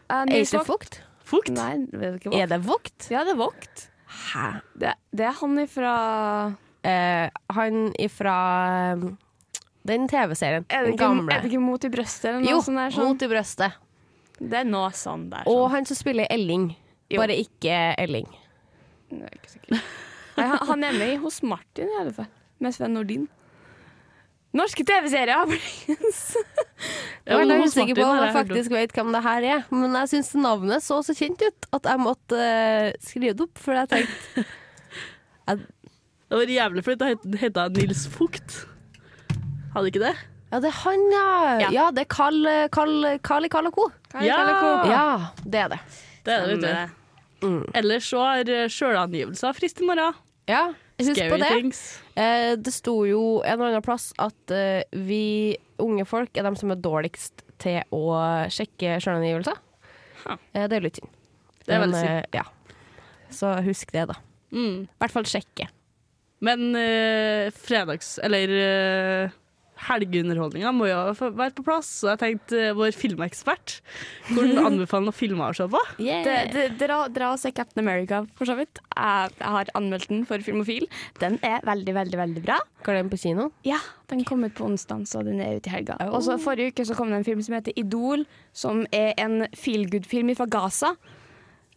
Uh, 0.08 0.22
Er 0.24 0.40
det 0.40 0.60
fukt? 0.64 0.94
Fukt? 1.28 1.50
Nei, 1.52 1.74
det 1.92 1.98
er, 2.00 2.14
ikke? 2.16 2.30
Er 2.32 2.46
det 2.48 2.56
vokt? 2.64 3.10
Ja, 3.12 3.20
det 3.28 3.34
er 3.34 3.36
Vogt. 3.42 3.82
Hæ? 4.08 4.46
Det, 4.80 4.94
det 5.12 5.26
er 5.28 5.34
han 5.36 5.58
ifra 5.60 5.90
Eh, 6.88 7.28
han 7.56 7.92
ifra 8.00 8.34
um, 8.96 9.10
den 9.88 10.08
TV-serien. 10.08 10.66
Er 10.72 10.86
det 10.86 10.96
ikke, 10.96 11.10
er 11.28 11.42
det 11.42 11.50
ikke 11.50 11.62
Mot 11.62 11.84
i 11.84 11.92
brøstet 11.92 12.30
eller 12.30 12.42
noe 12.42 12.50
Jo, 12.50 12.60
sånt? 12.64 12.80
Der, 12.80 12.96
sånn? 12.96 13.08
Mot 13.12 13.24
i 13.24 13.30
brøstet. 13.30 13.78
Det 14.38 14.60
er 14.60 14.68
noe 14.68 14.90
sånn 14.94 15.26
der. 15.32 15.48
Og 15.50 15.64
Sånn. 15.64 15.72
han 15.74 15.88
som 15.90 15.98
spiller 15.98 16.28
Elling. 16.30 16.68
Jo. 17.10 17.22
Bare 17.22 17.36
ikke 17.40 17.78
Elling. 17.98 18.28
Jeg 19.10 19.24
er 19.24 19.38
ikke 19.40 19.54
sikker. 19.54 19.80
Nei, 20.38 20.44
han, 20.46 20.60
han 20.68 20.86
er 20.86 20.94
med 21.00 21.14
i 21.16 21.18
hos 21.22 21.40
Martin 21.42 21.90
i 21.90 21.98
alle 21.98 22.12
fall, 22.14 22.28
med 22.62 22.76
Sven 22.76 22.94
Nordin. 22.94 23.26
Norske 24.56 24.84
TV-serier! 24.86 25.50
folkens. 25.50 26.20
Jeg 27.28 27.36
er 27.36 27.48
litt 27.48 27.66
usikker 27.68 27.98
på 27.98 28.04
om 28.06 28.16
jeg 28.16 28.28
jeg 28.28 28.34
faktisk 28.36 28.72
vet 28.72 28.94
hvem 28.96 29.10
det 29.12 29.20
her 29.24 29.46
er, 29.48 29.64
men 29.74 29.96
jeg 29.98 30.10
syns 30.14 30.30
navnet 30.40 30.84
så 30.84 31.00
så 31.04 31.16
kjent 31.16 31.42
ut 31.42 31.68
at 31.76 31.88
jeg 31.90 32.00
måtte 32.00 32.38
eh, 32.38 32.92
skrive 33.04 33.34
det 33.36 33.44
opp, 33.44 33.60
for 33.60 33.76
jeg 33.76 33.90
tenkte 33.92 34.46
Det 36.28 36.36
var 36.36 36.50
jævlig 36.52 36.84
flaut. 36.84 37.22
Det 37.24 37.40
het 37.40 37.56
Nils 37.76 38.06
Fugt. 38.12 38.66
Hadde 39.74 39.88
ikke 39.90 40.02
det? 40.02 40.14
Ja, 40.48 40.60
det 40.64 40.70
er 40.70 40.76
han, 40.82 41.02
ja. 41.12 41.24
Ja. 41.60 41.70
Ja, 41.72 41.86
det 41.92 42.06
er 42.06 42.08
Carl, 42.12 42.38
Kali 42.72 43.18
Kali 43.20 43.48
i 43.48 43.52
Kali 43.52 43.68
og 43.68 43.74
Co. 43.76 43.88
Ja. 44.24 44.38
Ja, 44.88 45.08
det 45.44 45.60
er 45.60 45.68
det. 45.74 45.78
Det 46.24 46.34
er 46.34 46.46
det, 46.46 46.56
vet 46.56 46.64
du. 46.64 47.48
Mm. 47.48 47.64
Ellers 47.76 48.08
så 48.10 48.22
har 48.24 48.48
eh, 48.50 48.66
sjølangivelser 48.72 49.54
frist 49.56 49.80
i 49.80 49.86
morgen. 49.86 50.16
Ja, 50.48 50.62
husk 50.98 51.20
på 51.30 51.38
det. 51.38 51.50
things. 51.52 51.82
Eh, 52.16 52.56
det 52.56 52.72
sto 52.74 52.96
jo 53.06 53.20
en 53.44 53.52
eller 53.52 53.74
annen 53.74 53.84
plass 53.84 54.10
at 54.18 54.54
eh, 54.54 54.82
vi 54.96 55.54
unge 55.78 56.06
folk 56.08 56.34
er 56.36 56.48
de 56.48 56.54
som 56.58 56.72
er 56.74 56.80
dårligst 56.82 57.44
til 57.62 57.84
å 57.94 58.18
sjekke 58.52 58.96
sjølangivelser. 59.04 59.60
Huh. 60.24 60.36
Eh, 60.54 60.66
det 60.66 60.80
er 60.80 60.88
litt 60.88 60.98
synd. 60.98 61.12
Det 61.64 61.76
er 61.76 61.84
veldig 61.84 62.02
synd. 62.02 62.38
ja. 62.40 62.46
Så 63.30 63.52
husk 63.68 63.92
det, 63.92 64.06
da. 64.08 64.16
Mm. 64.56 64.86
I 64.88 65.02
hvert 65.04 65.14
fall 65.14 65.28
sjekke. 65.28 65.68
Men 66.44 66.72
eh, 66.78 67.50
fredags... 67.54 68.16
Eller 68.22 68.56
eh, 68.62 69.36
helgeunderholdninga 69.86 70.72
må 70.74 70.88
jo 70.88 70.98
være 71.20 71.52
på 71.56 71.64
plass. 71.66 71.90
Så 72.00 72.10
jeg 72.12 72.20
tenkte 72.22 72.60
eh, 72.60 72.74
vår 72.76 72.94
filmekspert 72.98 73.78
Hvordan 74.32 74.60
anbefaler 74.70 75.08
noen 75.08 75.16
filmer 75.16 75.52
å 75.52 75.58
se 75.58 75.68
på? 75.70 75.82
Det, 75.98 76.36
det, 76.54 76.64
dra, 76.80 77.00
dra 77.12 77.32
og 77.34 77.42
se 77.42 77.52
Captain 77.54 77.84
America, 77.84 78.22
for 78.38 78.50
så 78.50 78.56
vidt. 78.58 78.82
Jeg, 78.94 79.34
jeg 79.38 79.54
har 79.58 79.72
anmeldt 79.78 80.08
den 80.10 80.24
for 80.28 80.42
Filmofil. 80.44 80.88
Den 81.22 81.38
er 81.46 81.62
veldig, 81.66 81.94
veldig 82.00 82.20
veldig 82.22 82.44
bra. 82.46 82.58
Går 82.86 83.00
den 83.00 83.12
på 83.12 83.20
kino? 83.20 83.50
Ja, 83.66 83.80
den 84.12 84.24
kom 84.28 84.44
ut 84.46 84.56
på 84.58 84.66
onsdag, 84.68 85.06
så 85.10 85.22
den 85.26 85.42
er 85.44 85.58
ute 85.58 85.70
i 85.70 85.76
helga. 85.76 85.98
Og 86.10 86.22
så 86.26 86.38
Forrige 86.42 86.74
uke 86.74 86.88
så 86.88 86.96
kom 86.98 87.12
det 87.12 87.22
en 87.22 87.28
film 87.28 87.44
som 87.44 87.58
heter 87.58 87.76
Idol, 87.78 88.26
som 88.56 88.84
er 88.94 89.14
en 89.20 89.46
feel 89.58 89.88
good-film 89.90 90.34
fra 90.38 90.48
Gaza. 90.50 90.94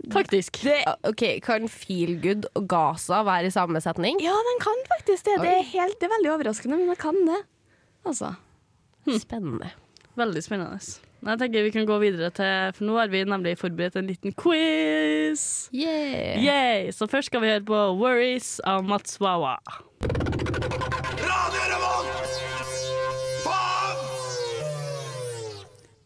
Faktisk. 0.10 0.62
Det, 0.64 0.80
Ok, 1.08 1.24
Kan 1.46 1.70
feel 1.70 2.16
good 2.24 2.48
og 2.56 2.68
Gaza 2.72 3.22
være 3.28 3.52
i 3.52 3.54
samme 3.54 3.82
setning? 3.84 4.18
Ja, 4.24 4.34
den 4.48 4.60
kan 4.64 4.82
faktisk 4.96 5.28
det. 5.30 5.38
Det 5.44 5.54
er, 5.60 5.68
helt, 5.74 6.00
det 6.00 6.10
er 6.10 6.16
veldig 6.18 6.34
overraskende, 6.38 6.80
men 6.82 6.92
den 6.94 7.00
kan 7.00 7.22
det. 7.28 7.44
Altså. 8.06 8.34
Spennende. 9.20 9.72
Veldig 10.18 10.44
spennende. 10.44 10.82
Jeg 11.22 11.38
tenker 11.38 11.64
vi 11.64 11.70
kan 11.70 11.86
gå 11.86 12.00
videre 12.02 12.32
til 12.34 12.72
For 12.74 12.88
nå 12.88 12.96
har 12.98 13.12
vi 13.14 13.22
nemlig 13.30 13.54
forberedt 13.62 14.00
en 14.02 14.10
liten 14.10 14.34
quiz. 14.34 15.70
Yeah. 15.74 16.42
Yay! 16.42 16.92
Så 16.92 17.08
først 17.08 17.30
skal 17.30 17.44
vi 17.46 17.54
høre 17.54 17.66
på 17.68 17.84
Worries 18.02 18.60
av 18.66 18.84
Mats 18.84 19.22
Wawa. 19.22 19.60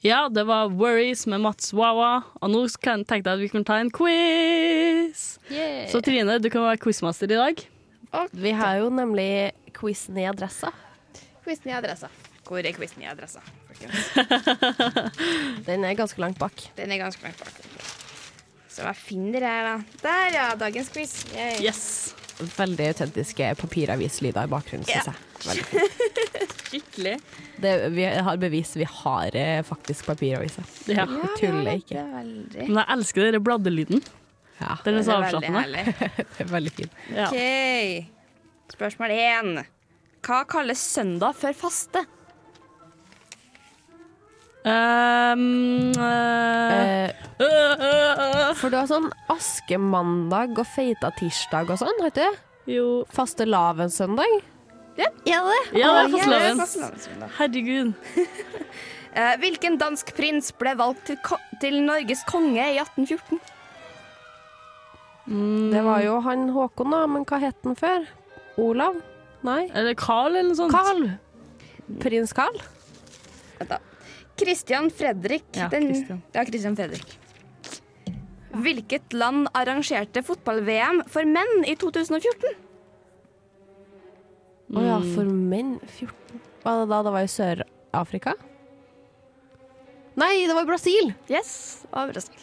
Ja, 0.05 0.27
det 0.29 0.43
var 0.45 0.69
Worries 0.69 1.23
med 1.27 1.41
Mats 1.41 1.71
Wawa, 1.73 2.21
og 2.41 2.49
nå 2.53 2.59
kan- 2.81 3.03
tenkte 3.05 3.29
jeg 3.31 3.39
at 3.39 3.41
vi 3.41 3.47
kunne 3.49 3.65
ta 3.65 3.79
en 3.81 3.89
quiz. 3.89 5.39
Yeah. 5.49 5.89
Så 5.89 6.01
Trine, 6.05 6.37
du 6.39 6.49
kan 6.49 6.61
være 6.61 6.77
quizmaster 6.77 7.25
i 7.31 7.35
dag. 7.39 7.55
Vi 8.31 8.51
har 8.51 8.75
jo 8.83 8.89
nemlig 8.89 9.51
quizen 9.73 10.17
i 10.17 10.25
adressa. 10.29 10.69
Quizen 11.43 11.71
i 11.71 11.73
adressa. 11.73 12.07
Hvor 12.45 12.57
er 12.61 12.71
quizen 12.77 13.01
i 13.01 13.05
adressa? 13.09 13.41
Den 15.65 15.83
er 15.83 15.95
ganske 15.97 16.19
langt 16.21 16.37
bak. 16.39 16.53
Den 16.77 16.91
er 16.91 16.97
ganske 17.01 17.23
langt 17.25 17.39
bak. 17.41 17.51
Så 18.69 18.83
hva 18.85 18.93
finner 18.95 19.41
jeg, 19.41 19.65
da. 19.65 19.75
Der, 20.03 20.29
ja. 20.35 20.45
Dagens 20.55 20.89
quiz. 20.93 21.25
Yay. 21.33 21.57
Yes. 21.65 22.13
Veldig 22.39 22.87
autentiske 22.91 23.53
papiravislyder 23.61 24.43
i 24.47 24.51
bakgrunnen, 24.51 24.85
syns 24.89 25.07
Ja. 25.07 25.13
jeg. 25.45 25.63
Skikkelig. 26.65 27.13
Det, 27.61 27.71
vi 27.95 28.03
har 28.27 28.37
bevis. 28.41 28.73
Vi 28.75 28.87
har 28.89 29.35
eh, 29.39 29.61
faktisk 29.63 30.05
papiraviser. 30.09 30.65
Ja. 30.91 31.05
Vi 31.07 31.29
tuller 31.39 31.77
ikke. 31.79 32.01
veldig 32.11 32.65
Men 32.67 32.81
jeg 32.81 32.89
elsker 32.97 33.27
denne 33.29 33.39
bladdelyden. 33.45 34.03
Ja, 34.59 34.75
Den 34.85 34.99
er 34.99 35.03
så 35.07 35.17
avslappende. 35.19 35.85
det 36.17 36.43
er 36.43 36.51
veldig 36.51 36.73
fint. 36.75 36.99
Ja. 37.13 37.29
OK. 37.29 38.11
Spørsmål 38.75 39.13
én. 39.15 39.63
Hva 40.25 40.41
kalles 40.49 40.81
søndag 40.81 41.35
før 41.37 41.53
faste? 41.55 42.01
Um, 44.65 45.91
uh, 45.93 47.09
uh, 47.37 48.53
for 48.57 48.73
du 48.73 48.79
har 48.79 48.87
sånn 48.89 49.11
askemandag 49.29 50.57
og 50.57 50.65
feita 50.65 51.11
tirsdag 51.19 51.69
og 51.69 51.77
sånn, 51.83 52.01
vet 52.01 52.17
du? 52.17 52.39
Jo 52.73 52.87
Fastelavnssøndag? 53.13 54.39
Ja. 54.97 55.11
ja, 55.27 55.43
det? 55.45 55.61
Ja, 55.77 55.91
det 56.07 56.23
er 56.23 56.57
fastelavn. 56.57 57.29
Herregud. 57.37 57.95
Eh, 59.15 59.37
hvilken 59.39 59.77
dansk 59.79 60.09
prins 60.11 60.49
ble 60.59 60.73
valgt 60.75 61.05
til, 61.07 61.15
ko 61.23 61.37
til 61.61 61.77
Norges 61.85 62.25
konge 62.27 62.59
i 62.59 62.81
1814? 62.81 63.39
Det 65.71 65.83
var 65.85 66.01
jo 66.03 66.17
han 66.25 66.49
Håkon, 66.51 66.91
da, 66.91 66.99
men 67.07 67.23
hva 67.23 67.39
het 67.39 67.55
han 67.63 67.79
før? 67.79 68.09
Olav? 68.59 68.99
Nei? 69.47 69.69
Eller 69.71 69.95
Carl, 69.95 70.35
eller 70.35 70.51
noe 70.51 70.59
sånt. 70.59 70.75
Carl? 70.75 71.07
Prins 72.03 72.35
Carl? 72.35 72.59
Vent 73.61 73.71
da. 73.71 73.79
Christian 74.39 74.89
Fredrik. 74.91 75.45
Ja, 75.55 75.69
den, 75.71 75.87
Christian. 75.93 76.21
ja, 76.35 76.45
Christian 76.45 76.75
Fredrik. 76.75 77.19
Hvilket 78.55 79.13
land 79.13 79.49
arrangerte 79.53 80.23
fotball-VM 80.23 81.03
for 81.11 81.27
menn 81.27 81.65
i 81.67 81.75
2014? 81.79 82.55
Å 84.75 84.81
ja, 84.81 84.97
for 85.13 85.27
menn 85.29 85.75
14 85.83 86.39
Var 86.65 86.79
det 86.81 86.85
da 86.89 86.99
det 87.05 87.11
var 87.13 87.27
i 87.27 87.29
Sør-Afrika? 87.29 88.33
Nei, 90.17 90.47
det 90.47 90.55
var 90.55 90.65
i 90.65 90.69
Brasil! 90.71 91.11
Yes, 91.29 91.51
var 91.91 92.09
Brasil. 92.09 92.39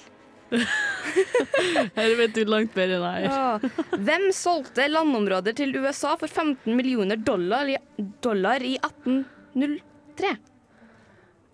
Her 1.97 2.15
vet 2.19 2.37
du 2.37 2.45
langt 2.45 2.75
bedre 2.77 2.99
enn 3.01 3.25
jeg. 3.25 3.33
Ja. 3.33 3.97
Hvem 3.97 4.29
solgte 4.37 4.85
landområder 4.91 5.57
til 5.57 5.73
USA 5.81 6.13
for 6.21 6.29
15 6.29 6.77
millioner 6.77 7.17
dollar 7.17 7.73
i, 7.73 7.79
dollar 8.25 8.63
i 8.63 8.77
1803? 8.77 10.37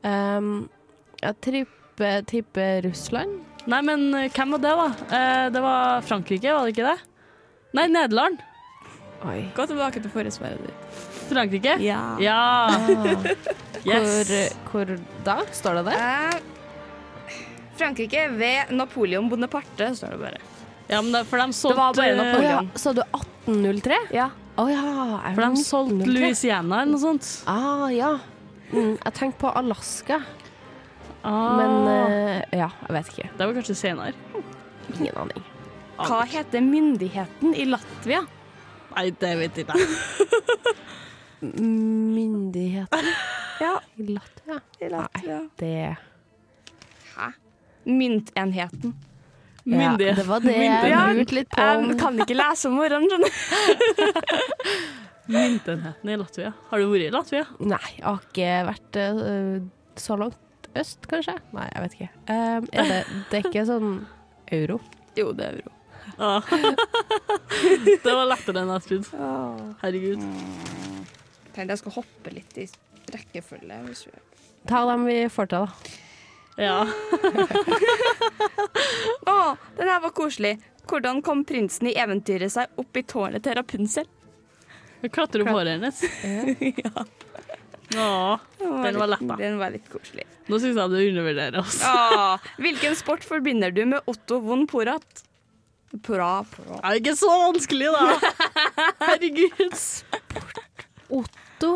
Um, 0.07 0.69
jeg 1.23 1.35
tripper, 1.43 2.23
tipper 2.31 2.83
Russland. 2.87 3.41
Nei, 3.69 3.81
men 3.85 4.05
eh, 4.15 4.29
hvem 4.33 4.55
var 4.55 4.63
det, 4.63 4.75
da? 4.79 4.87
Eh, 5.19 5.47
det 5.53 5.61
var 5.65 6.05
Frankrike, 6.07 6.53
var 6.55 6.69
det 6.69 6.77
ikke 6.77 6.87
det? 6.93 6.99
Nei, 7.77 7.87
Nederland. 7.93 8.39
Oi. 9.29 9.41
Gå 9.57 9.67
tilbake 9.67 10.01
til 10.01 10.13
forrige 10.15 10.37
svaret 10.39 10.63
ditt. 10.63 11.01
Frankrike? 11.29 11.75
Ja. 11.85 12.03
Ja. 12.23 12.39
Hvor, 13.83 13.89
Yes. 13.89 14.55
hvor 14.73 14.91
da? 15.25 15.37
Står 15.55 15.79
det 15.79 15.85
det? 15.91 15.99
Eh, 15.99 16.39
Frankrike 17.79 18.25
ved 18.35 18.73
Napoleon 18.75 19.29
Bonaparte, 19.31 19.93
står 19.97 20.17
det 20.17 20.19
bare. 20.23 20.41
Ja, 20.89 21.03
men 21.03 21.13
det, 21.13 21.25
for 21.29 21.39
de 21.39 21.47
Det 21.53 21.53
var 21.63 21.93
solgte 21.93 22.01
bare 22.01 22.09
ja, 22.09 22.17
Napoleon. 22.23 22.71
sa 22.75 22.93
du 22.97 23.03
1803? 23.03 23.99
Ja. 24.17 24.31
Oh, 24.59 24.67
ja. 24.73 24.83
For 25.37 25.43
de 25.45 25.63
solgte 25.63 26.09
Louisiana 26.11 26.81
eller 26.83 26.93
noe 26.97 27.03
sånt. 27.05 27.29
Ah, 27.47 27.87
ja. 27.95 28.15
Mm, 28.73 28.97
jeg 29.05 29.15
tenkte 29.17 29.41
på 29.41 29.53
Alaska, 29.57 30.21
Ah, 31.25 31.57
men 31.59 31.73
eh, 31.91 32.43
ja, 32.55 32.69
jeg 32.87 32.95
vet 32.95 33.09
ikke. 33.11 33.31
Det 33.37 33.47
var 33.49 33.55
kanskje 33.57 33.75
senere. 33.75 34.13
Ingen 34.95 35.17
aning. 35.19 35.43
Hva 35.99 36.21
heter 36.31 36.63
myndigheten 36.63 37.57
i 37.59 37.65
Latvia? 37.67 38.21
Nei, 38.95 39.09
det 39.19 39.33
vet 39.41 39.59
ikke 39.65 39.75
jeg. 39.75 39.89
Myndigheter 41.41 43.11
Ja, 43.61 43.75
i 43.97 44.07
Latvia? 44.15 44.61
i 44.81 44.89
Latvia. 44.89 45.41
Det 45.59 45.97
Hæ? 47.17 47.29
Myntenheten. 47.85 48.95
Ja, 49.67 49.97
det 49.99 50.25
var 50.29 50.41
det 50.41 50.55
jeg 50.55 50.71
Myndighet. 50.71 51.17
lurte 51.19 51.35
litt 51.35 51.51
på. 51.51 51.61
Jeg 51.61 51.99
kan 52.01 52.21
ikke 52.23 52.35
lese 52.39 52.69
om 52.71 52.75
morgenen, 52.79 53.09
skjønner 53.11 53.29
du. 53.29 53.35
Myntenheten 55.29 56.11
i 56.11 56.17
Latvia. 56.17 56.53
Har 56.71 56.81
du 56.81 56.89
vært 56.89 57.07
i 57.07 57.13
Latvia? 57.13 57.47
Nei, 57.61 57.89
jeg 57.99 58.05
har 58.07 58.23
ikke 58.25 58.53
vært 58.69 59.01
uh, 59.01 59.57
så 60.01 60.17
langt 60.21 60.71
øst, 60.79 61.09
kanskje? 61.11 61.35
Nei, 61.57 61.67
jeg 61.75 61.85
vet 61.85 61.97
ikke. 61.99 62.09
Um, 62.31 62.69
er 62.73 62.93
det, 62.93 63.01
det 63.29 63.41
er 63.41 63.51
ikke 63.51 63.67
sånn 63.69 63.91
euro? 64.57 64.79
Jo, 65.19 65.31
det 65.37 65.51
er 65.51 65.61
euro. 65.61 65.75
Ah. 66.19 66.43
det 68.05 68.15
var 68.15 68.27
lettere 68.31 68.65
enn 68.65 68.73
jeg 68.75 68.87
trodde. 68.89 69.23
Herregud. 69.85 70.25
Tenkte 71.53 71.71
jeg 71.75 71.83
skal 71.83 71.97
hoppe 72.01 72.33
litt 72.35 72.59
i 72.59 72.67
rekkefølge. 73.13 73.81
Ta 74.69 74.85
dem 74.89 75.07
vi 75.09 75.21
får 75.33 75.53
til, 75.53 75.69
da. 75.69 75.97
Ja. 76.59 76.79
Å, 79.31 79.39
den 79.79 79.91
her 79.93 80.03
var 80.03 80.15
koselig. 80.17 80.57
Hvordan 80.89 81.21
kom 81.23 81.45
prinsen 81.47 81.91
i 81.91 81.97
eventyret 82.01 82.51
seg 82.55 82.81
opp 82.81 82.97
i 82.97 83.05
tårnet 83.07 83.45
til 83.45 83.59
Rapunzel? 83.59 84.09
Vi 85.01 85.09
klatrer 85.09 85.45
opp 85.45 85.55
håret 85.55 85.77
hennes. 85.77 86.03
ja. 86.85 87.07
Åh, 87.97 88.41
den 88.59 88.99
var 88.99 89.07
lett, 89.07 89.25
da. 89.29 89.37
Den 89.37 89.59
var 89.59 89.73
litt 89.73 89.87
koselig. 89.93 90.27
Nå 90.49 90.59
syns 90.61 90.77
jeg 90.81 90.93
du 90.93 90.99
undervurderer 91.01 91.61
oss. 91.61 91.79
Åh, 91.85 92.51
hvilken 92.61 92.97
sport 92.99 93.25
forbinder 93.25 93.73
du 93.73 93.85
med 93.89 94.11
Otto 94.11 94.41
von 94.45 94.67
Porat? 94.69 95.25
Pora, 96.05 96.45
pora. 96.53 96.81
Det 96.83 96.91
er 96.91 96.99
ikke 97.01 97.15
så 97.17 97.31
vanskelig, 97.33 97.89
da. 97.95 98.33
Herregud. 99.07 99.79
Otto 101.09 101.71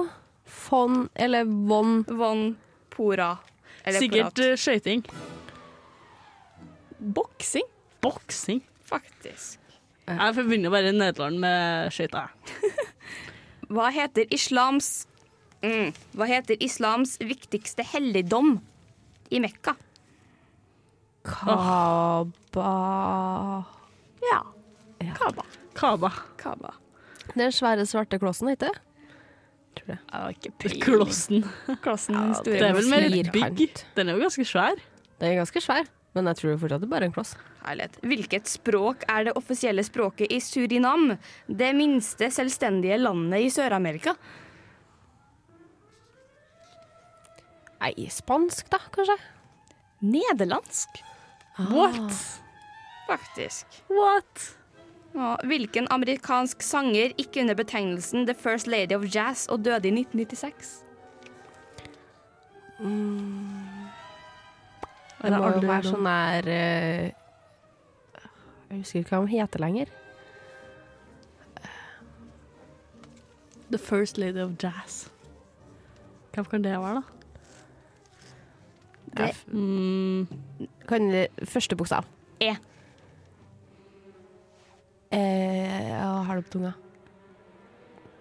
von 0.66 1.08
Eller 1.14 1.48
von 1.48 2.02
Von 2.08 2.44
Pora. 2.92 3.36
Eller 3.84 4.04
Sikkert 4.04 4.38
uh, 4.38 4.52
skøyting. 4.60 5.06
Boksing, 6.98 7.66
Boksing. 8.04 8.60
faktisk. 8.86 9.58
Jeg 10.06 10.34
forbinder 10.36 10.70
bare 10.70 10.92
Nederland 10.92 11.40
med 11.42 11.90
skøyter. 11.94 12.28
Hva 13.72 13.88
heter 13.94 14.28
islams 14.34 15.06
mm, 15.64 15.92
Hva 16.18 16.28
heter 16.28 16.60
islams 16.62 17.16
viktigste 17.22 17.86
helligdom 17.92 18.58
i 19.32 19.40
Mekka? 19.40 19.76
Kaba 21.24 22.68
Ja. 24.22 24.40
Ja. 25.02 25.14
Kaba. 25.18 25.44
Kaba. 25.74 26.10
Kaaba. 26.38 26.74
Den 27.34 27.52
svære 27.52 27.86
svarte 27.86 28.18
klossen, 28.18 28.50
ikke 28.52 28.68
det? 28.68 28.74
Tror 29.78 29.86
det. 29.94 29.98
Jeg 30.12 30.36
ikke 30.36 30.52
peiling. 30.58 30.82
Klossen. 30.84 31.44
Klossen 31.82 32.14
Ja. 32.18 32.42
Det 32.44 32.60
er 32.60 32.74
vel 32.76 32.90
mer 32.90 33.06
et 33.08 33.32
bygg. 33.32 33.84
Den 33.96 34.08
er 34.08 34.18
jo 34.18 34.26
ganske 34.26 34.44
svær. 34.44 34.76
Den 35.20 35.32
er 35.32 35.40
ganske 35.40 35.60
svær, 35.64 35.88
men 36.14 36.28
jeg 36.28 36.36
tror 36.40 36.58
fortsatt 36.60 36.82
det 36.82 36.88
er 36.88 36.92
bare 36.92 37.06
en 37.08 37.14
kloss. 37.14 37.32
Herlighet. 37.64 37.94
Hvilket 38.04 38.50
språk 38.50 39.04
er 39.08 39.28
det 39.28 39.34
offisielle 39.38 39.84
språket 39.86 40.32
i 40.34 40.40
Surinam? 40.44 41.14
Det 41.48 41.70
minste 41.78 42.28
selvstendige 42.34 42.98
landet 43.00 43.46
i 43.46 43.50
Sør-Amerika. 43.54 44.12
Nei, 47.82 47.94
spansk, 48.14 48.68
da, 48.70 48.78
kanskje? 48.94 49.16
Nederlandsk, 50.02 51.00
What? 51.70 52.12
faktisk. 53.08 53.66
What? 53.90 54.44
Hvilken 55.44 55.86
amerikansk 55.92 56.62
sanger 56.64 57.12
gikk 57.18 57.36
under 57.42 57.54
betegnelsen 57.58 58.24
The 58.26 58.34
First 58.38 58.66
Lady 58.70 58.96
of 58.96 59.04
Jazz 59.12 59.48
og 59.52 59.64
døde 59.66 59.90
i 59.90 59.92
1996? 59.92 60.78
Det 65.22 65.30
må 65.38 65.50
jo 65.54 65.60
være 65.68 65.86
sånn 65.86 66.04
der 66.08 66.48
eh, 66.50 67.10
Jeg 68.72 68.78
husker 68.80 69.00
ikke 69.04 69.16
hva 69.18 69.26
de 69.26 69.32
heter 69.36 69.62
lenger. 69.62 69.92
The 73.70 73.78
First 73.78 74.18
Lady 74.18 74.40
of 74.42 74.50
Jazz. 74.62 75.08
Hvem 76.34 76.44
kan 76.50 76.64
det 76.64 76.72
være, 76.80 77.00
da? 77.00 77.02
Det- 79.16 79.30
F 79.34 79.44
mm, 79.52 80.26
Kan 80.88 81.08
Første 81.44 81.76
bokstav. 81.76 82.04
E. 82.40 82.54
Eh, 85.12 85.88
ja, 85.90 86.22
har 86.24 86.36
det 86.40 86.44
på 86.48 86.50
tunga. 86.58 86.72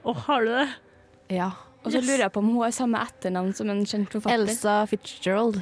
Å, 0.03 0.13
har 0.25 0.41
du 0.45 0.51
det? 0.51 0.69
Ja. 1.29 1.51
Og 1.83 1.91
så 1.91 1.97
Yes. 1.97 2.05
lurer 2.07 2.17
jeg 2.25 2.31
på 2.33 2.39
om 2.39 2.49
hun 2.51 2.61
har 2.63 2.71
samme 2.71 2.99
etternavn 2.99 3.53
som 3.55 3.69
en 3.69 3.85
kjent 3.85 4.09
forfatter. 4.11 4.33
Elsa 4.43 4.85
Fitzgerald. 4.85 5.61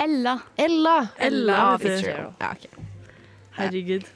Ella. 0.00 0.38
Ella! 0.56 0.94
Ella 1.18 1.78
Fitzgerald. 1.78 2.34
Ja, 2.40 2.50
okay. 2.52 2.86
Herregud. 3.58 4.06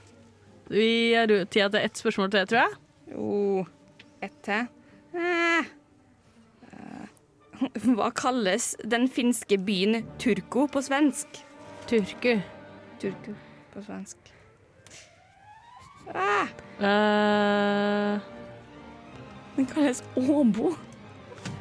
Vi 0.72 0.87
har 1.12 1.26
tida 1.53 1.68
til 1.68 1.80
ett 1.85 1.99
spørsmål 2.01 2.30
til, 2.32 2.47
tror 2.49 2.59
jeg. 2.62 2.76
Jo, 3.12 3.64
ett 4.24 4.39
til. 4.47 4.66
Eh. 5.14 5.66
Eh, 6.72 7.68
Hva 7.95 8.09
kalles 8.16 8.70
den 8.82 9.05
finske 9.12 9.59
byen 9.61 10.01
Turku 10.18 10.64
på 10.72 10.80
svensk? 10.82 11.43
Turku. 11.91 12.39
Turku 13.03 13.35
på 13.74 13.85
svensk. 13.85 14.16
Ah, 16.14 16.49
Uh. 16.74 18.18
den 19.57 19.66
kalles 19.70 20.03
Åbo. 20.16 20.72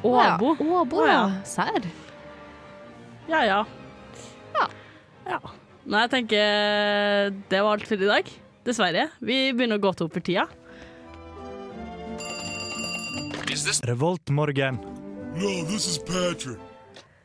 Åbo. 0.04 0.56
Åbo, 0.60 1.04
ja. 1.06 1.30
Sær. 1.44 1.86
Ja. 3.28 3.44
Ja. 3.46 3.60
Ja. 5.28 5.40
Nei, 5.84 6.00
jeg 6.06 6.10
tenker 6.14 7.34
det 7.50 7.60
var 7.60 7.76
alt 7.76 7.88
for 7.88 8.00
i 8.00 8.08
dag. 8.08 8.28
Dessverre. 8.64 9.08
Vi 9.20 9.52
begynner 9.52 9.76
å 9.76 9.84
gå 9.84 9.90
til 9.96 10.06
opp 10.06 10.14
for 10.16 10.24
tida. 10.24 10.46
Revoltmorgen. 13.84 14.78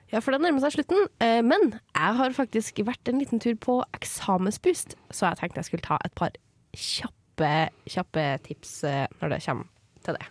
Ja, 0.10 0.20
for 0.26 0.34
det 0.34 0.41
nærmer 0.41 0.64
seg 0.64 0.76
slutten. 0.80 1.06
Eh, 1.22 1.41
Men 1.45 1.80
jeg 1.93 2.18
har 2.20 2.36
faktisk 2.36 2.82
vært 2.86 3.08
en 3.12 3.22
liten 3.22 3.39
tur 3.41 3.56
på 3.62 3.78
eksamensboost, 3.97 4.95
så 5.14 5.30
jeg 5.30 5.39
tenkte 5.39 5.62
jeg 5.62 5.70
skulle 5.70 5.86
ta 5.86 6.00
et 6.06 6.16
par 6.18 6.34
kjappe, 6.74 7.54
kjappe 7.89 8.26
tips 8.47 8.84
eh, 8.89 9.06
når 9.22 9.36
det 9.36 9.41
kommer 9.45 9.70
til 10.06 10.18
det. 10.18 10.28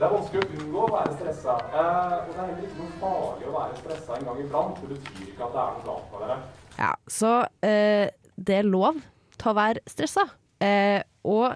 Det 0.00 0.06
er 0.06 0.14
vanskelig 0.14 0.40
å 0.40 0.60
unngå 0.62 0.84
å 0.86 0.92
være 0.94 1.16
stressa. 1.18 1.56
Eh, 1.74 2.14
og 2.16 2.30
det 2.30 2.38
er 2.38 2.46
heller 2.46 2.64
ikke 2.68 2.80
noe 2.80 2.94
farlig 3.02 3.50
å 3.50 3.56
være 3.58 3.80
stressa 3.82 4.16
en 4.16 4.30
gang 4.30 4.42
iblant. 4.46 4.80
Det 4.80 4.94
betyr 4.94 5.26
ikke 5.26 5.48
at 5.48 5.56
det 5.56 5.64
er 5.66 5.74
noe 5.74 5.86
galt 5.90 6.14
med 6.14 6.24
dere. 6.24 6.38
Ja, 6.80 6.94
så 7.06 7.40
eh, 7.60 8.08
det 8.36 8.54
er 8.56 8.62
lov 8.64 8.96
til 9.36 9.50
å 9.50 9.56
være 9.56 9.82
stressa. 9.90 10.24
Eh, 10.64 11.02
og 11.28 11.52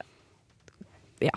ja. 1.25 1.37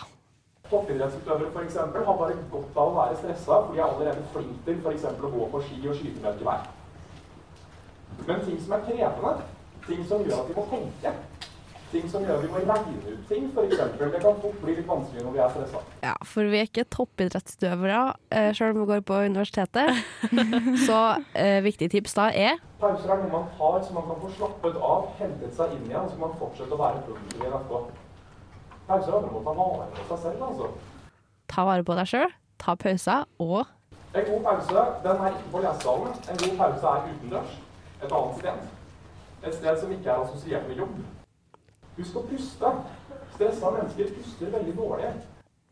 Toppidrettsutøvere 0.68 1.54
for 1.54 1.64
eksempel, 1.64 2.04
har 2.04 2.18
bare 2.20 2.36
godt 2.52 2.76
av 2.76 2.90
å 2.92 2.98
være 2.98 3.20
stressa, 3.22 3.62
for 3.62 3.72
de 3.72 3.80
er 3.80 3.86
allerede 3.86 4.26
flinke 4.34 4.66
til 4.66 4.92
eksempel 4.92 5.30
å 5.30 5.32
gå 5.38 5.48
på 5.54 5.62
ski 5.70 5.80
og 5.88 5.96
skyte 5.96 6.20
med 6.20 6.34
et 6.34 6.44
gevær. 6.44 6.68
Men 8.28 8.44
ting 8.44 8.60
som 8.66 8.76
er 8.76 8.84
krevende, 8.90 9.34
ting 9.88 10.04
som 10.10 10.28
gjør 10.28 10.42
at 10.42 10.52
de 10.52 10.58
må 10.58 10.68
tenke, 10.74 11.14
ting 11.92 12.10
som 12.12 12.24
gjør 12.26 12.40
at 12.40 12.44
vi 12.44 12.50
må 12.52 12.62
regne 12.62 12.96
ut 13.06 13.18
ting, 13.30 13.46
eksempel, 13.64 14.12
det 14.14 14.22
kan 14.24 14.40
fort 14.42 14.58
bli 14.64 14.76
litt 14.78 14.88
vanskelig 14.88 15.24
når 15.26 15.36
vi 15.36 15.42
er 15.44 15.54
stressa. 15.54 15.82
ja, 16.04 16.14
for 16.24 16.50
vi 16.52 16.60
er 16.60 16.68
ikke 16.70 16.86
toppidrettsutøvere, 16.96 18.02
eh, 18.32 18.50
selv 18.56 18.76
om 18.76 18.82
vi 18.82 18.88
går 18.92 19.04
på 19.08 19.20
universitetet. 19.28 20.02
så 20.88 21.00
eh, 21.36 21.64
viktige 21.64 21.90
tips 21.96 22.18
da 22.18 22.30
er 22.32 22.60
Pauser 22.82 23.12
er 23.12 23.24
noe 23.24 23.32
man 23.32 23.48
tar 23.58 23.80
så 23.84 23.96
man 23.96 24.06
kan 24.10 24.20
få 24.22 24.34
slappet 24.36 24.76
av, 24.90 25.08
hentet 25.20 25.56
seg 25.58 25.74
inn 25.76 25.88
igjen, 25.90 26.12
så 26.12 26.20
man 26.22 26.36
fortsette 26.40 26.76
å 26.76 26.82
være 26.82 27.02
produktiv 27.08 27.42
igjen 27.42 27.56
etterpå. 27.58 27.82
Pauser 28.88 29.16
handler 29.18 29.32
om 29.32 29.40
å 29.40 29.46
ta 29.48 29.56
vare 29.58 29.90
på 29.96 30.06
seg 30.12 30.24
selv, 30.26 30.46
altså. 30.52 30.70
ta 31.52 31.66
vare 31.68 31.88
på 31.88 31.98
deg 31.98 32.12
sjøl, 32.14 32.38
ta 32.62 32.78
pauser, 32.80 33.28
og 33.40 33.66
En 34.18 34.24
god 34.26 34.44
pause 34.44 34.84
den 35.04 35.20
er 35.22 35.34
ikke 35.36 35.50
på 35.52 35.60
lesesalen. 35.62 36.14
En 36.32 36.38
god 36.42 36.54
pause 36.58 36.92
er 36.94 37.10
utendørs. 37.12 37.52
Et 37.98 38.14
annet 38.18 38.38
sted. 38.40 38.64
Et 39.44 39.56
sted 39.56 39.80
som 39.82 39.92
ikke 39.94 40.10
er 40.10 40.24
assosiert 40.24 40.68
med 40.70 40.80
jobb. 40.80 40.96
Husk 41.98 42.20
å 42.20 42.24
puste. 42.30 42.72
Stressa 43.38 43.72
mennesker 43.74 44.14
puster 44.16 44.54
veldig 44.54 44.76
dårlig. 44.78 45.12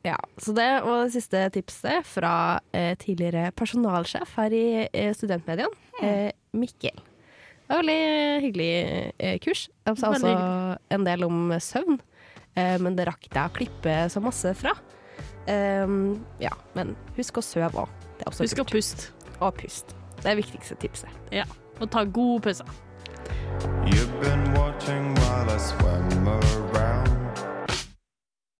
Ja, 0.06 0.18
så 0.38 0.54
det 0.54 0.68
var 0.86 1.04
det 1.06 1.14
siste 1.16 1.42
tipset 1.56 2.06
fra 2.06 2.60
eh, 2.78 2.94
tidligere 3.02 3.50
personalsjef 3.58 4.36
her 4.38 4.54
i 4.54 4.66
eh, 4.86 5.14
Studentmediene, 5.18 5.74
eh, 6.06 6.30
Mikkel. 6.54 7.00
Det 7.66 7.74
var 7.74 7.82
veldig 7.82 8.44
hyggelig 8.44 8.70
eh, 9.18 9.40
kurs. 9.42 9.64
Jeg 9.88 9.98
sa 9.98 10.12
også 10.14 10.36
en 10.94 11.08
del 11.08 11.26
om 11.26 11.50
søvn, 11.58 11.98
eh, 12.54 12.78
men 12.86 13.00
det 13.00 13.08
rakk 13.10 13.26
jeg 13.32 13.42
å 13.42 13.56
klippe 13.58 13.98
så 14.14 14.22
masse 14.22 14.54
fra. 14.62 14.76
Ja, 15.46 16.54
men 16.74 16.96
husk 17.18 17.38
å 17.38 17.44
sove 17.46 17.86
òg. 17.86 18.06
Husk 18.38 18.62
å 18.62 18.66
puste. 18.66 19.12
Og 19.42 19.58
pust. 19.58 19.94
Det 20.22 20.32
er 20.32 20.40
viktigste 20.40 20.78
tipset. 20.82 21.22
Ja. 21.34 21.46
Og 21.82 21.90
ta 21.94 22.06
god 22.06 22.46
pause. 22.46 22.66
You've 23.86 24.20
been 24.22 24.54
watching 24.54 25.16
while 25.16 25.50
I 25.50 25.58
swam 25.58 26.28
around. 26.28 27.15